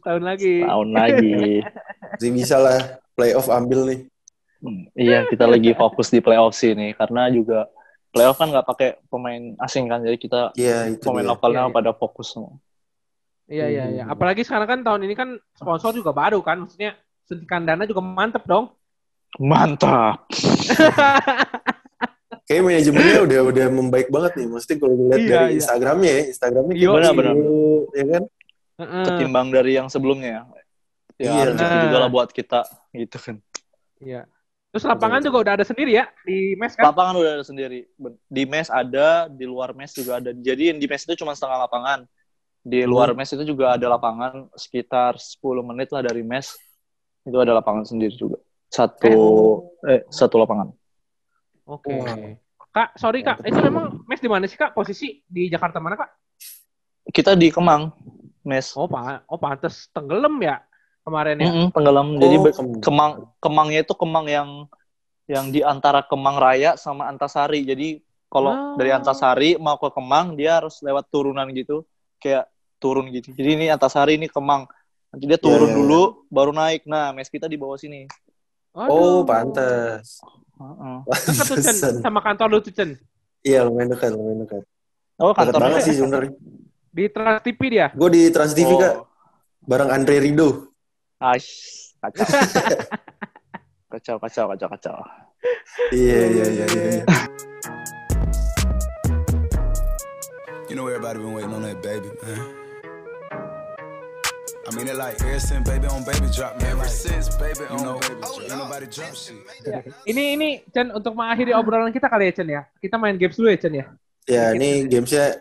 [0.04, 0.60] Tahun lagi.
[0.60, 1.64] tahun lagi
[2.12, 4.00] Masih bisa lah playoff ambil nih.
[4.60, 7.68] Hmm, iya, kita lagi fokus di playoff sih nih, karena juga
[8.12, 11.32] playoff kan nggak pakai pemain asing kan, jadi kita itu pemain dia.
[11.32, 11.76] lokalnya Iya, iya.
[11.76, 12.52] pada fokus semua.
[13.44, 14.04] Iya iya iya.
[14.08, 14.12] Hmm.
[14.16, 16.64] Apalagi sekarang kan tahun ini kan sponsor juga baru kan.
[16.64, 16.96] Maksudnya
[17.28, 18.72] suntikan dana juga mantep dong.
[19.36, 20.24] Mantap.
[22.44, 24.46] Kayak manajemennya udah udah membaik banget nih.
[24.52, 25.56] Maksudnya kalau dilihat Iya, dari iya.
[25.56, 27.34] Instagramnya ya, Instagramnya Iya, benar-benar.
[27.96, 28.22] ya kan?
[29.08, 30.42] Ketimbang dari yang sebelumnya ya.
[31.14, 31.42] Ya, Iya.
[31.54, 32.60] rezeki juga lah buat kita,
[32.92, 33.36] gitu kan.
[34.02, 34.28] Iya.
[34.74, 36.90] Terus lapangan juga udah ada sendiri ya di mes kan?
[36.90, 37.86] Lapangan udah ada sendiri.
[38.26, 40.34] Di mes ada, di luar mes juga ada.
[40.34, 42.02] Jadi yang di mes itu cuma setengah lapangan.
[42.58, 46.58] Di luar mes itu juga ada lapangan sekitar 10 menit lah dari mes.
[47.22, 48.42] Itu ada lapangan sendiri juga.
[48.66, 49.14] Satu
[49.86, 50.74] eh satu lapangan.
[51.64, 51.92] Oke.
[51.92, 52.36] Wah.
[52.74, 54.74] Kak, sorry kak, itu memang mes di mana sih kak?
[54.74, 56.10] Posisi di Jakarta mana kak?
[57.14, 57.94] Kita di Kemang,
[58.42, 58.74] mes.
[58.74, 60.58] Oh, pa oh pantes tenggelam ya
[61.06, 61.46] kemarin ya.
[61.46, 62.18] Mm-mm, tenggelam.
[62.18, 62.80] Jadi Oh, be- Kemang.
[62.82, 64.48] Kemang Kemangnya itu Kemang yang
[65.30, 67.62] yang di antara Kemang Raya sama Antasari.
[67.62, 68.74] Jadi kalau Ah.
[68.74, 71.86] dari Antasari mau ke Kemang dia harus lewat turunan gitu,
[72.18, 72.50] kayak
[72.82, 73.30] turun gitu.
[73.38, 74.66] Jadi ini Antasari ini Kemang.
[75.14, 75.78] Nanti dia turun Ya, ya, ya.
[75.78, 76.90] dulu baru naik.
[76.90, 78.10] Nah, mes kita di bawah sini.
[78.74, 79.18] Oh, Aduh.
[79.22, 80.18] pantas.
[80.54, 80.96] Heeh.
[81.06, 81.94] Dekat tuh Cen, Pantesan.
[82.02, 82.90] sama kantor lu tuh Cen.
[83.40, 84.62] Iya, lumayan dekat, lumayan dekat.
[85.14, 86.32] Oh, kantornya banget sih sebenarnya.
[86.90, 87.86] Di Trans TV dia.
[87.94, 88.78] Gue di Trans TV, Oh.
[88.78, 88.94] Kak.
[89.62, 90.74] Bareng Andre Rido.
[91.18, 91.50] Aish,
[91.98, 92.26] kacau.
[93.94, 94.96] kacau, kacau, kacau, kacau.
[95.90, 97.02] Iya, iya, iya, iya.
[100.66, 102.63] You know everybody been waiting on that baby, man.
[104.64, 106.72] I mean it like ever since baby on baby drop, man.
[106.72, 108.48] Ever since baby on know, baby drop.
[108.48, 109.36] Ain't nobody drop shit.
[110.08, 112.62] Ini ini Cen untuk mengakhiri obrolan kita kali ya Cen ya.
[112.80, 113.86] Kita main games dulu ya Cen ya.
[114.24, 115.36] Ya, ini gamesnya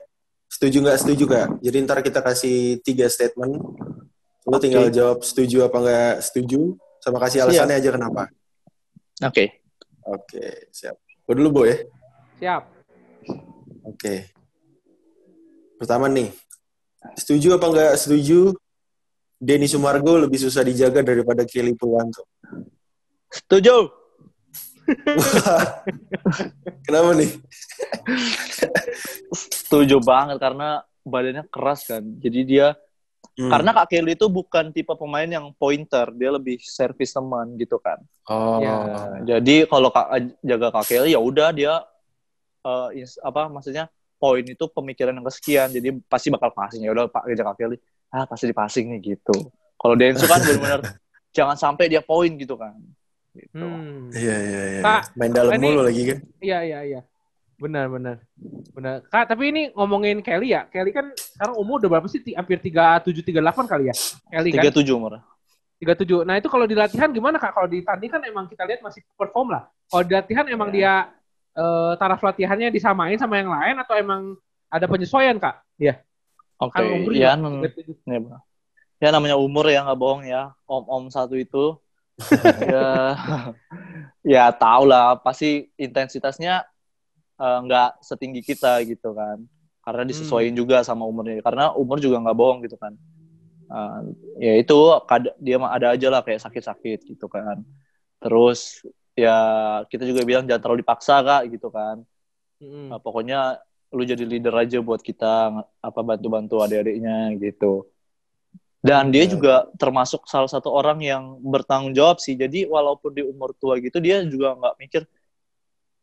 [0.51, 1.47] setuju nggak setuju, Kak?
[1.63, 3.63] Jadi ntar kita kasih tiga statement.
[4.43, 8.27] Lo tinggal jawab setuju apa nggak setuju, sama kasih alasannya aja kenapa.
[9.23, 9.63] Oke.
[10.03, 10.99] Oke, siap.
[11.23, 11.79] Gue dulu, Bo ya.
[12.43, 12.63] Siap.
[13.87, 14.35] Oke.
[15.79, 16.27] Pertama nih,
[17.15, 18.51] setuju apa nggak setuju
[19.43, 22.23] Denny Sumargo lebih susah dijaga daripada Kelly Purwanto?
[23.27, 23.91] Setuju.
[26.87, 27.31] Kenapa nih?
[29.51, 32.03] Setuju banget karena badannya keras kan.
[32.19, 32.67] Jadi dia
[33.33, 33.49] Hmm.
[33.49, 37.97] karena Kak Kelly itu bukan tipe pemain yang pointer, dia lebih servis teman gitu kan.
[38.29, 38.77] oh, Ya.
[39.25, 41.81] Jadi kalau Kak jaga Kak Kelly ya udah dia
[42.61, 43.89] eh, is- apa maksudnya
[44.21, 45.73] poin itu pemikiran yang kesekian.
[45.73, 47.77] Jadi pasti bakal passing ya udah Pak jaga Kak Kelly.
[48.13, 49.33] Ah pasti di passing nih gitu.
[49.73, 50.79] Kalau Densu kan benar-benar
[51.37, 52.77] jangan sampai dia poin gitu kan.
[53.33, 53.57] Gitu.
[53.57, 54.13] Hmm.
[54.13, 54.81] Iya iya iya.
[54.85, 56.19] Kak, Main dalam ini- mulu lagi kan?
[56.37, 57.01] Iya iya iya.
[57.57, 58.21] Benar benar.
[58.77, 59.01] Benar.
[59.09, 60.69] Kak, tapi ini ngomongin Kelly ya.
[60.69, 62.21] Kelly kan sekarang umur udah berapa sih?
[62.37, 63.95] Hampir 37 38 kali ya.
[64.29, 64.63] Kelly kan.
[64.69, 65.17] 37 umur.
[65.81, 66.23] 37.
[66.23, 67.57] Nah, itu kalau di latihan gimana Kak?
[67.57, 69.65] Kalau di tanding kan emang kita lihat masih perform lah.
[69.89, 71.09] Kalau di latihan emang dia
[71.53, 74.37] eh, taraf latihannya disamain sama yang lain atau emang
[74.69, 75.65] ada penyesuaian Kak?
[75.81, 76.01] Iya.
[76.61, 78.11] Oke, Kan umur ya, juga nem- 37.
[78.13, 78.19] ya,
[79.03, 80.53] ya namanya umur ya nggak bohong ya.
[80.69, 81.77] Om-om satu itu
[82.71, 83.15] ya
[84.23, 86.63] ya tau lah pasti intensitasnya
[87.41, 89.39] eh, nggak setinggi kita gitu kan.
[89.85, 91.41] Karena disesuaikan juga sama umurnya.
[91.43, 92.93] Karena umur juga nggak bohong gitu kan.
[93.73, 93.99] Eh,
[94.45, 94.75] ya itu
[95.09, 97.61] kad- dia mah ada aja lah kayak sakit-sakit gitu kan.
[98.23, 98.83] Terus
[99.17, 99.35] ya
[99.91, 102.01] kita juga bilang jangan terlalu dipaksa kak gitu kan.
[102.61, 102.89] Mm-mm.
[102.91, 103.59] Nah, pokoknya
[103.93, 107.85] lu jadi leader aja buat kita apa bantu-bantu adik-adiknya gitu.
[108.83, 109.31] Dan dia Iya.
[109.39, 112.35] juga termasuk salah satu orang yang bertanggung jawab sih.
[112.35, 115.01] Jadi walaupun di umur tua gitu dia juga nggak mikir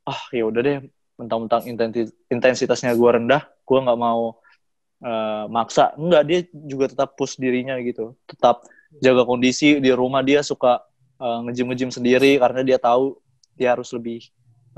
[0.09, 0.77] ah ya udah deh
[1.21, 4.41] mentang-mentang intensi- intensitasnya gua rendah, gua nggak mau
[5.01, 5.93] eh, maksa.
[5.97, 8.17] Enggak, dia juga tetap push dirinya gitu.
[8.29, 8.65] Tetap
[9.01, 10.81] jaga kondisi di rumah dia suka
[11.21, 13.21] eh, nge-gym-nge-gym sendiri karena dia tahu
[13.61, 14.29] dia harus lebih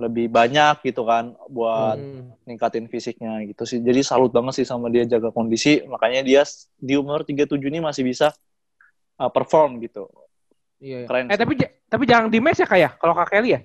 [0.03, 2.35] lebih banyak gitu kan buat Hmm.
[2.43, 3.79] ningkatin fisiknya gitu sih.
[3.79, 5.79] Jadi salut banget sih sama dia jaga kondisi.
[5.85, 6.43] Makanya dia
[6.75, 8.35] di umur 37 ini masih bisa
[9.17, 10.11] uh, perform gitu.
[10.79, 11.07] Iya.
[11.07, 11.07] iya.
[11.07, 11.41] Keren Eh sih.
[11.41, 11.53] tapi
[11.87, 12.91] tapi jangan di mes ya Kak ya?
[12.93, 13.61] Kalau Kak Kelly ya?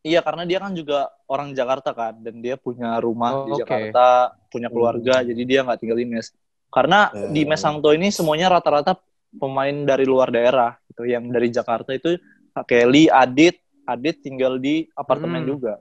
[0.00, 3.60] Iya karena dia kan juga orang Jakarta kan dan dia punya rumah Oh, di oke.
[3.60, 4.06] Jakarta,
[4.48, 6.30] punya keluarga, jadi dia nggak tinggal di mes.
[6.70, 7.34] Karena Hmm.
[7.34, 8.94] di mes Hangto ini semuanya rata-rata
[9.34, 11.02] pemain dari luar daerah gitu.
[11.04, 12.14] Yang dari Jakarta itu
[12.54, 15.50] Kak Kelly, Adit, Adit tinggal di apartemen Hmm.
[15.50, 15.74] juga.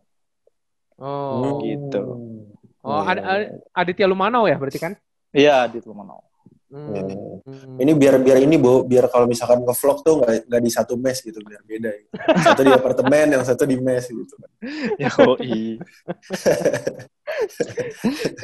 [0.95, 1.59] Oh.
[1.59, 2.03] gitu.
[2.79, 4.93] Oh, Iya, ada, ada- Aditya Lumanau ya berarti kan?
[5.33, 6.21] Iya Adit Lumanau.
[6.65, 6.91] Hmm.
[6.93, 7.03] Iya.
[7.45, 7.77] Hmm.
[7.77, 11.17] Ini biar biar ini bu, biar kalau misalkan nge-vlog tuh nggak nggak di satu mes
[11.19, 11.89] gitu, biar beda.
[11.93, 12.13] Gitu.
[12.41, 14.35] Satu di apartemen, yang satu di mes gitu.
[15.01, 15.59] Yoi.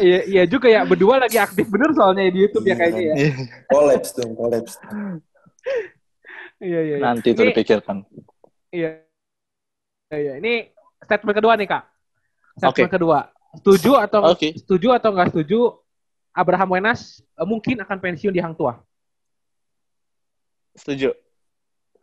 [0.02, 0.82] Iya, iya juga ya.
[0.84, 3.16] Berdua lagi aktif bener soalnya di YouTube ya kayaknya ya.
[3.70, 4.74] Kolaps tuh, kolaps.
[6.60, 6.96] Iya, iya.
[6.98, 6.98] iya.
[7.00, 8.04] Nanti itu dipikirkan.
[8.74, 9.06] Iya.
[10.12, 10.34] Iya, iya.
[10.44, 10.54] Ini
[11.08, 11.84] statement kedua nih, Kak.
[12.60, 12.96] Statement Oke.
[13.00, 13.20] kedua.
[13.56, 14.56] Setuju atau Oke.
[14.60, 15.60] setuju atau nggak setuju
[16.32, 18.80] Abraham Wenas eh, mungkin akan pensiun di Hang Tua?
[20.76, 21.16] Setuju.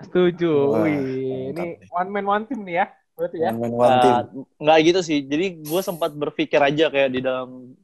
[0.01, 0.53] Setuju.
[0.73, 1.73] Wah, Wih, ini nih.
[1.89, 2.87] one man one team nih ya.
[3.17, 3.51] Berarti ya.
[3.53, 4.15] One man one team.
[4.15, 4.25] Uh,
[4.61, 5.19] nggak gitu sih.
[5.25, 7.77] Jadi gue sempat berpikir aja kayak di dalam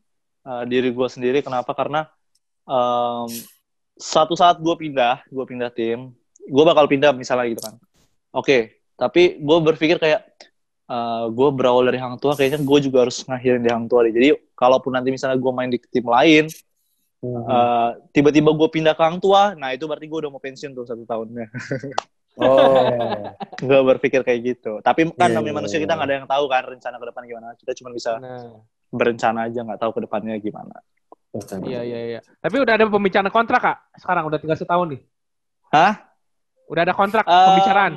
[0.45, 1.41] uh, diri gue sendiri.
[1.41, 1.73] Kenapa?
[1.73, 2.05] Karena
[2.69, 3.29] um,
[3.97, 6.13] satu saat gue pindah, gue pindah tim,
[6.45, 7.75] gue bakal pindah misalnya gitu kan.
[8.35, 10.21] Oke, tapi gue berpikir kayak
[10.87, 14.13] uh, gue berawal dari Hang Tua, kayaknya gue juga harus ngakhirin di Hang Tua deh.
[14.13, 16.47] Jadi kalaupun nanti misalnya gue main di tim lain,
[17.25, 17.41] Hmm.
[17.41, 20.85] uh, tiba-tiba gue pindah ke Hang Tua, nah itu berarti gue udah mau pensiun tuh
[20.85, 21.49] satu tahunnya.
[22.35, 22.75] Oh,
[23.63, 24.83] gue berpikir kayak gitu.
[24.83, 25.87] Tapi kan Iya, namanya iya, manusia iya.
[25.87, 27.47] kita nggak ada yang tahu kan rencana ke depan gimana.
[27.55, 28.59] Kita cuma bisa Nah,
[28.91, 30.75] berencana aja nggak tahu ke depannya gimana.
[31.63, 32.21] iya iya iya.
[32.43, 33.77] Tapi udah ada pembicaraan kontrak, Kak.
[34.03, 35.01] Sekarang udah tinggal setahun nih.
[35.71, 35.95] Hah?
[36.67, 37.93] Udah ada kontrak Em, pembicaraan.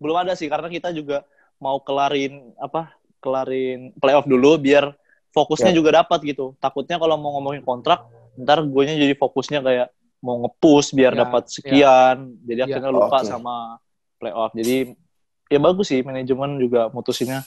[0.00, 1.22] Belum ada sih karena kita juga
[1.60, 2.96] mau kelarin apa?
[3.20, 4.96] Kelarin playoff dulu biar
[5.36, 5.76] fokusnya Ya.
[5.76, 6.56] juga dapat gitu.
[6.56, 8.08] Takutnya kalau mau ngomongin kontrak,
[8.40, 9.88] ntar gue jadi fokusnya kayak
[10.24, 12.16] mau nge-push biar Ya, dapat sekian.
[12.48, 12.66] Jadi Ya.
[12.66, 13.28] akhirnya lupa Oke.
[13.28, 13.76] sama
[14.16, 14.56] playoff.
[14.56, 14.96] Jadi
[15.52, 17.44] ya bagus sih manajemen juga mutusinnya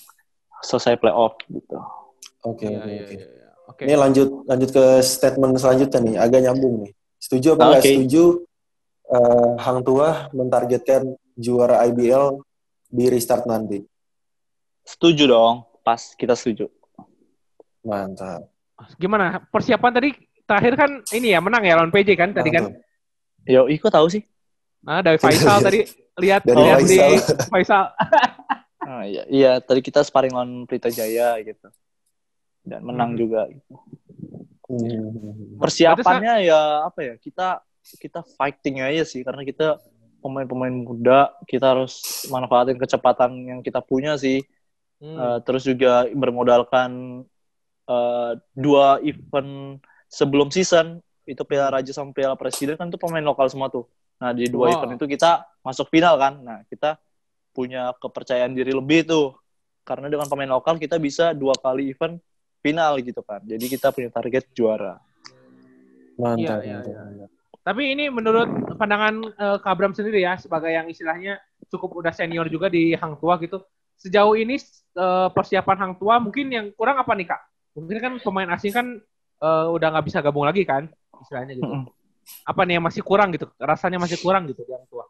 [0.62, 1.78] selesai playoff gitu.
[2.46, 3.18] Oke, oke, iya oke.
[3.64, 3.82] Oke.
[3.88, 6.92] Ini lanjut lanjut ke statement selanjutnya nih, agak nyambung nih.
[7.18, 7.90] Setuju apa nggak Oke.
[7.96, 8.24] setuju
[9.10, 12.40] eh, Hang Tua mentargetkan juara IBL
[12.88, 13.82] di restart nanti?
[14.84, 16.68] Setuju dong, pas kita setuju.
[17.84, 18.48] Mantap.
[18.96, 19.44] Gimana?
[19.48, 20.10] Persiapan tadi
[20.44, 22.72] terakhir kan ini ya menang ya lawan PJ kan tadi kan?
[22.72, 22.82] Mantap.
[23.44, 24.24] Yo, Iko tahu sih.
[24.84, 25.84] Nah, dari Faisal tadi
[26.20, 27.38] lihat Dari lihat di Faisal.
[27.50, 27.84] Faisal.
[28.84, 31.72] Ah, iya, iya, tadi kita sparring lawan Pelita Jaya gitu.
[32.68, 33.20] Dan menang Hmm.
[33.24, 33.48] juga.
[34.68, 35.56] Hmm.
[35.56, 37.14] Persiapannya ya apa ya?
[37.16, 37.64] Kita
[37.96, 39.80] kita fighting aja sih karena kita
[40.24, 44.40] pemain-pemain muda, kita harus manfaatin kecepatan yang kita punya sih.
[45.04, 45.20] Hmm.
[45.20, 47.22] Eh, terus juga bermodalkan
[47.84, 53.52] eh, dua event sebelum season itu Piala Raja sama Piala Presiden kan itu pemain lokal
[53.52, 53.84] semua tuh.
[54.24, 54.74] Nah di dua Wow.
[54.80, 56.40] event itu kita masuk final kan.
[56.40, 56.96] Nah kita
[57.52, 59.36] punya kepercayaan diri lebih tuh
[59.84, 62.16] karena dengan pemain lokal kita bisa dua kali event
[62.64, 63.44] final gitu kan.
[63.44, 64.96] Jadi kita punya target juara.
[66.16, 66.64] Mantap.
[66.64, 67.28] Iya, mantap, iya.
[67.64, 71.40] Tapi ini menurut pandangan eh, Kak Abram sendiri ya, sebagai yang istilahnya
[71.72, 73.64] cukup udah senior juga di Hang Tua gitu.
[73.96, 77.42] Sejauh ini eh, persiapan Hang Tua mungkin yang kurang apa nih Kak?
[77.80, 78.88] Mungkin kan pemain asing kan
[79.40, 80.92] eh, udah nggak bisa gabung lagi kan,
[81.24, 81.72] istilahnya gitu.
[82.44, 83.48] Apa nih yang masih kurang gitu?
[83.56, 85.08] Rasanya masih kurang gitu di Hang Tua.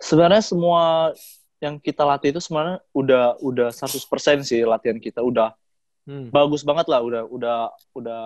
[0.00, 1.12] Sebenarnya semua
[1.60, 5.52] yang kita latih itu sebenarnya udah udah 100% sih latihan kita udah
[6.08, 6.32] Hmm.
[6.32, 7.58] bagus banget lah udah udah
[7.92, 8.22] udah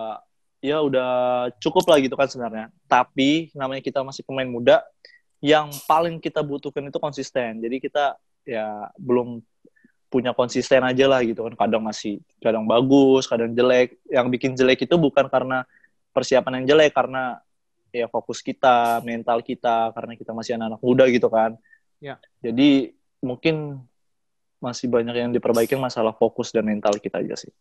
[0.65, 1.09] ya udah
[1.61, 2.73] cukup lah gitu kan sebenarnya.
[2.89, 4.81] Tapi namanya kita masih pemain muda
[5.39, 7.61] yang paling kita butuhkan itu konsisten.
[7.61, 9.45] Jadi kita ya belum
[10.09, 11.53] punya konsisten aja lah gitu kan.
[11.53, 14.01] Kadang masih kadang bagus kadang jelek.
[14.09, 15.61] Yang bikin jelek itu bukan karena
[16.09, 17.37] persiapan yang jelek karena
[17.93, 21.53] ya fokus kita mental kita karena kita masih anak-anak muda gitu kan.
[22.03, 22.19] Ya.
[22.43, 22.91] jadi
[23.23, 23.81] mungkin
[24.59, 27.53] masih banyak yang diperbaiki masalah fokus dan mental kita aja sih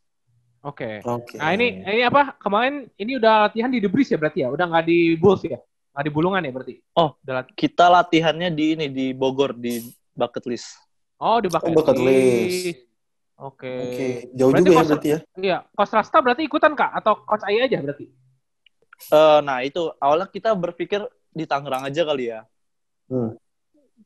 [0.64, 1.04] Oke.
[1.04, 1.36] Oke.
[1.36, 2.40] Nah ini ini apa?
[2.40, 4.48] Kemarin ini udah latihan di Breeze ya berarti ya?
[4.48, 5.60] Udah nggak di Bulls ya?
[5.92, 6.74] Nggak di Bulungan ya berarti?
[6.96, 7.12] Oh.
[7.20, 9.84] Udah lat- kita latihannya di ini di Bogor di
[10.16, 10.80] bucket list.
[11.20, 12.64] oh di bucket, bucket list.
[12.64, 12.80] list.
[13.36, 13.68] Oke.
[13.68, 14.08] Oke.
[14.32, 15.18] Jauh Berarti juga ya berarti ya.
[15.36, 16.90] Iya, Coach Rasta berarti ikutan Kak?
[16.96, 18.06] Atau Coach Ai aja berarti?
[19.10, 21.04] Eh, nah itu awalnya kita berpikir
[21.34, 22.40] di Tangerang aja kali ya.
[23.10, 23.36] Hmm.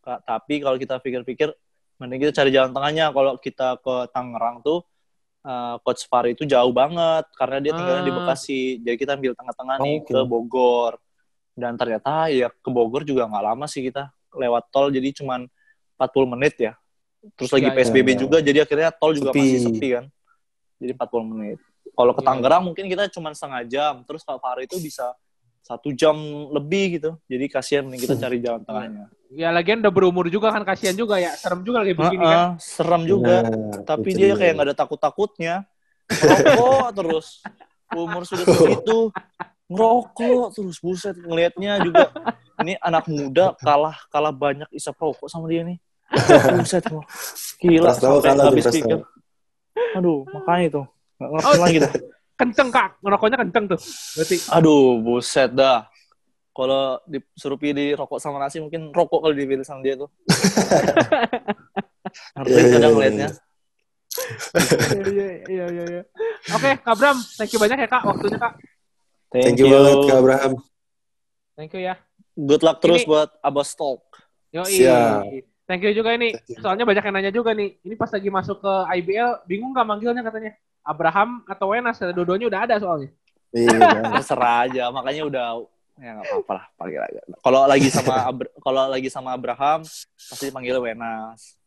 [0.01, 1.53] Kak, tapi kalau kita pikir-pikir,
[2.01, 3.13] mending kita cari jalan tengahnya.
[3.13, 4.83] Kalau kita ke Tangerang tuh,
[5.49, 8.17] eh, Coach Fari itu jauh banget karena dia tinggalnya di Ah.
[8.21, 8.61] Bekasi.
[8.85, 10.13] Jadi kita ambil tengah-tengah nih Oke.
[10.13, 10.93] ke Bogor.
[11.57, 14.93] Dan ternyata ya ke Bogor juga nggak lama sih kita lewat tol.
[14.93, 15.49] Jadi cuman
[15.97, 16.73] 40 menit ya.
[17.35, 18.19] Terus lagi Iya, iya, PSBB iya.
[18.21, 19.43] juga, jadi akhirnya tol juga Sepi.
[19.43, 20.05] masih sepi kan.
[20.79, 21.59] Jadi 40 menit.
[21.91, 23.95] Kalau ke Iya, Tangerang mungkin kita cuma setengah jam.
[24.07, 25.11] Terus kalau Fari itu bisa
[25.63, 26.17] satu jam
[26.53, 27.11] lebih gitu.
[27.29, 29.05] Jadi kasihan mending kita cari jalan tengahnya.
[29.29, 31.37] Ya lagian udah berumur juga kan kasihan juga ya.
[31.37, 32.33] Serem juga lagi begini kan.
[32.33, 33.37] Heeh, serem juga.
[33.45, 35.55] Nah, Tapi dia kayak nggak ada takut-takutnya.
[36.09, 37.27] Ngerokok terus.
[37.93, 39.13] Umur sudah segitu.
[39.69, 40.77] Ngerokok terus.
[40.81, 42.09] Buset, ngelihatnya juga.
[42.65, 45.77] Ini anak muda kalah kalah banyak isap rokok sama dia nih.
[46.57, 47.05] Buset, gua.
[47.61, 47.93] gila.
[47.93, 49.05] Sampai habis pikir.
[49.93, 50.83] Aduh, makanya itu.
[51.21, 51.93] Nggak ngerti Oh, lagi dah.
[52.39, 53.81] Kenceng Kak, ngerokoknya kenceng tuh.
[54.15, 55.91] Berarti Aduh, buset dah.
[56.55, 60.11] Kalau disuruh pilih rokok sama nasi, mungkin rokok kalau dipilih sama dia tuh.
[62.35, 63.29] Ngerti Iya, iya, kadang iya, ngeliatnya.
[64.89, 66.03] iya iya iya iya.
[66.51, 68.53] Oke, Kak Bram, thank you banyak ya Kak waktunya Kak.
[69.29, 70.53] Thank you banget Kak Abraham.
[71.55, 71.95] Thank you ya.
[72.35, 74.03] Good luck terus Ini- buat Abbas Talk.
[74.49, 75.27] Yo, Siap.
[75.69, 76.33] Thank you juga ini.
[76.57, 77.77] Soalnya banyak yang nanya juga nih.
[77.85, 80.57] Ini pas lagi masuk ke IBL, bingung gak manggilnya katanya?
[80.81, 82.01] Abraham atau Wenas?
[82.01, 83.13] Dua-duanya udah ada soalnya.
[83.53, 83.77] Iya.
[84.17, 85.47] Terserah aja, makanya udah
[85.99, 87.21] ya nggak apa-apa lah panggil aja.
[87.43, 89.81] Kalau lagi sama Abra- kalau lagi sama Abraham
[90.17, 91.59] pasti dipanggil Wenas.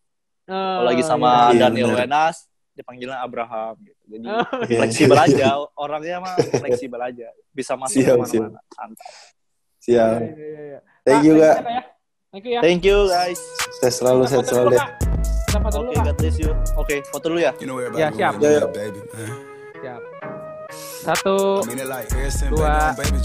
[0.48, 2.00] Kalau lagi sama iya, Daniel benar.
[2.08, 2.36] Wenas
[2.72, 4.02] dipanggilnya Abraham gitu.
[4.08, 4.78] Jadi Oh, Iya.
[4.82, 7.28] fleksibel aja, orangnya mah fleksibel aja.
[7.52, 8.60] Bisa masuk Siap, ke mana-mana.
[8.72, 9.10] Santai.
[9.78, 10.18] Siap.
[10.18, 10.80] iya, iya, iya.
[11.04, 11.56] Thank you Kak.
[12.32, 12.40] Ya.
[12.40, 12.62] Thank you ya.
[12.64, 13.40] Thank you guys.
[13.84, 14.92] Saya selalu foto selalu Oke, Kak.
[16.00, 16.52] God bless you.
[16.80, 17.52] Oke, foto dulu ya.
[17.60, 18.40] You know yeah, siap.
[18.72, 19.04] baby.
[19.12, 19.32] Man.
[19.84, 20.02] Siap.
[21.04, 21.60] Satu,
[22.48, 22.96] Dua.
[22.96, 23.20] baby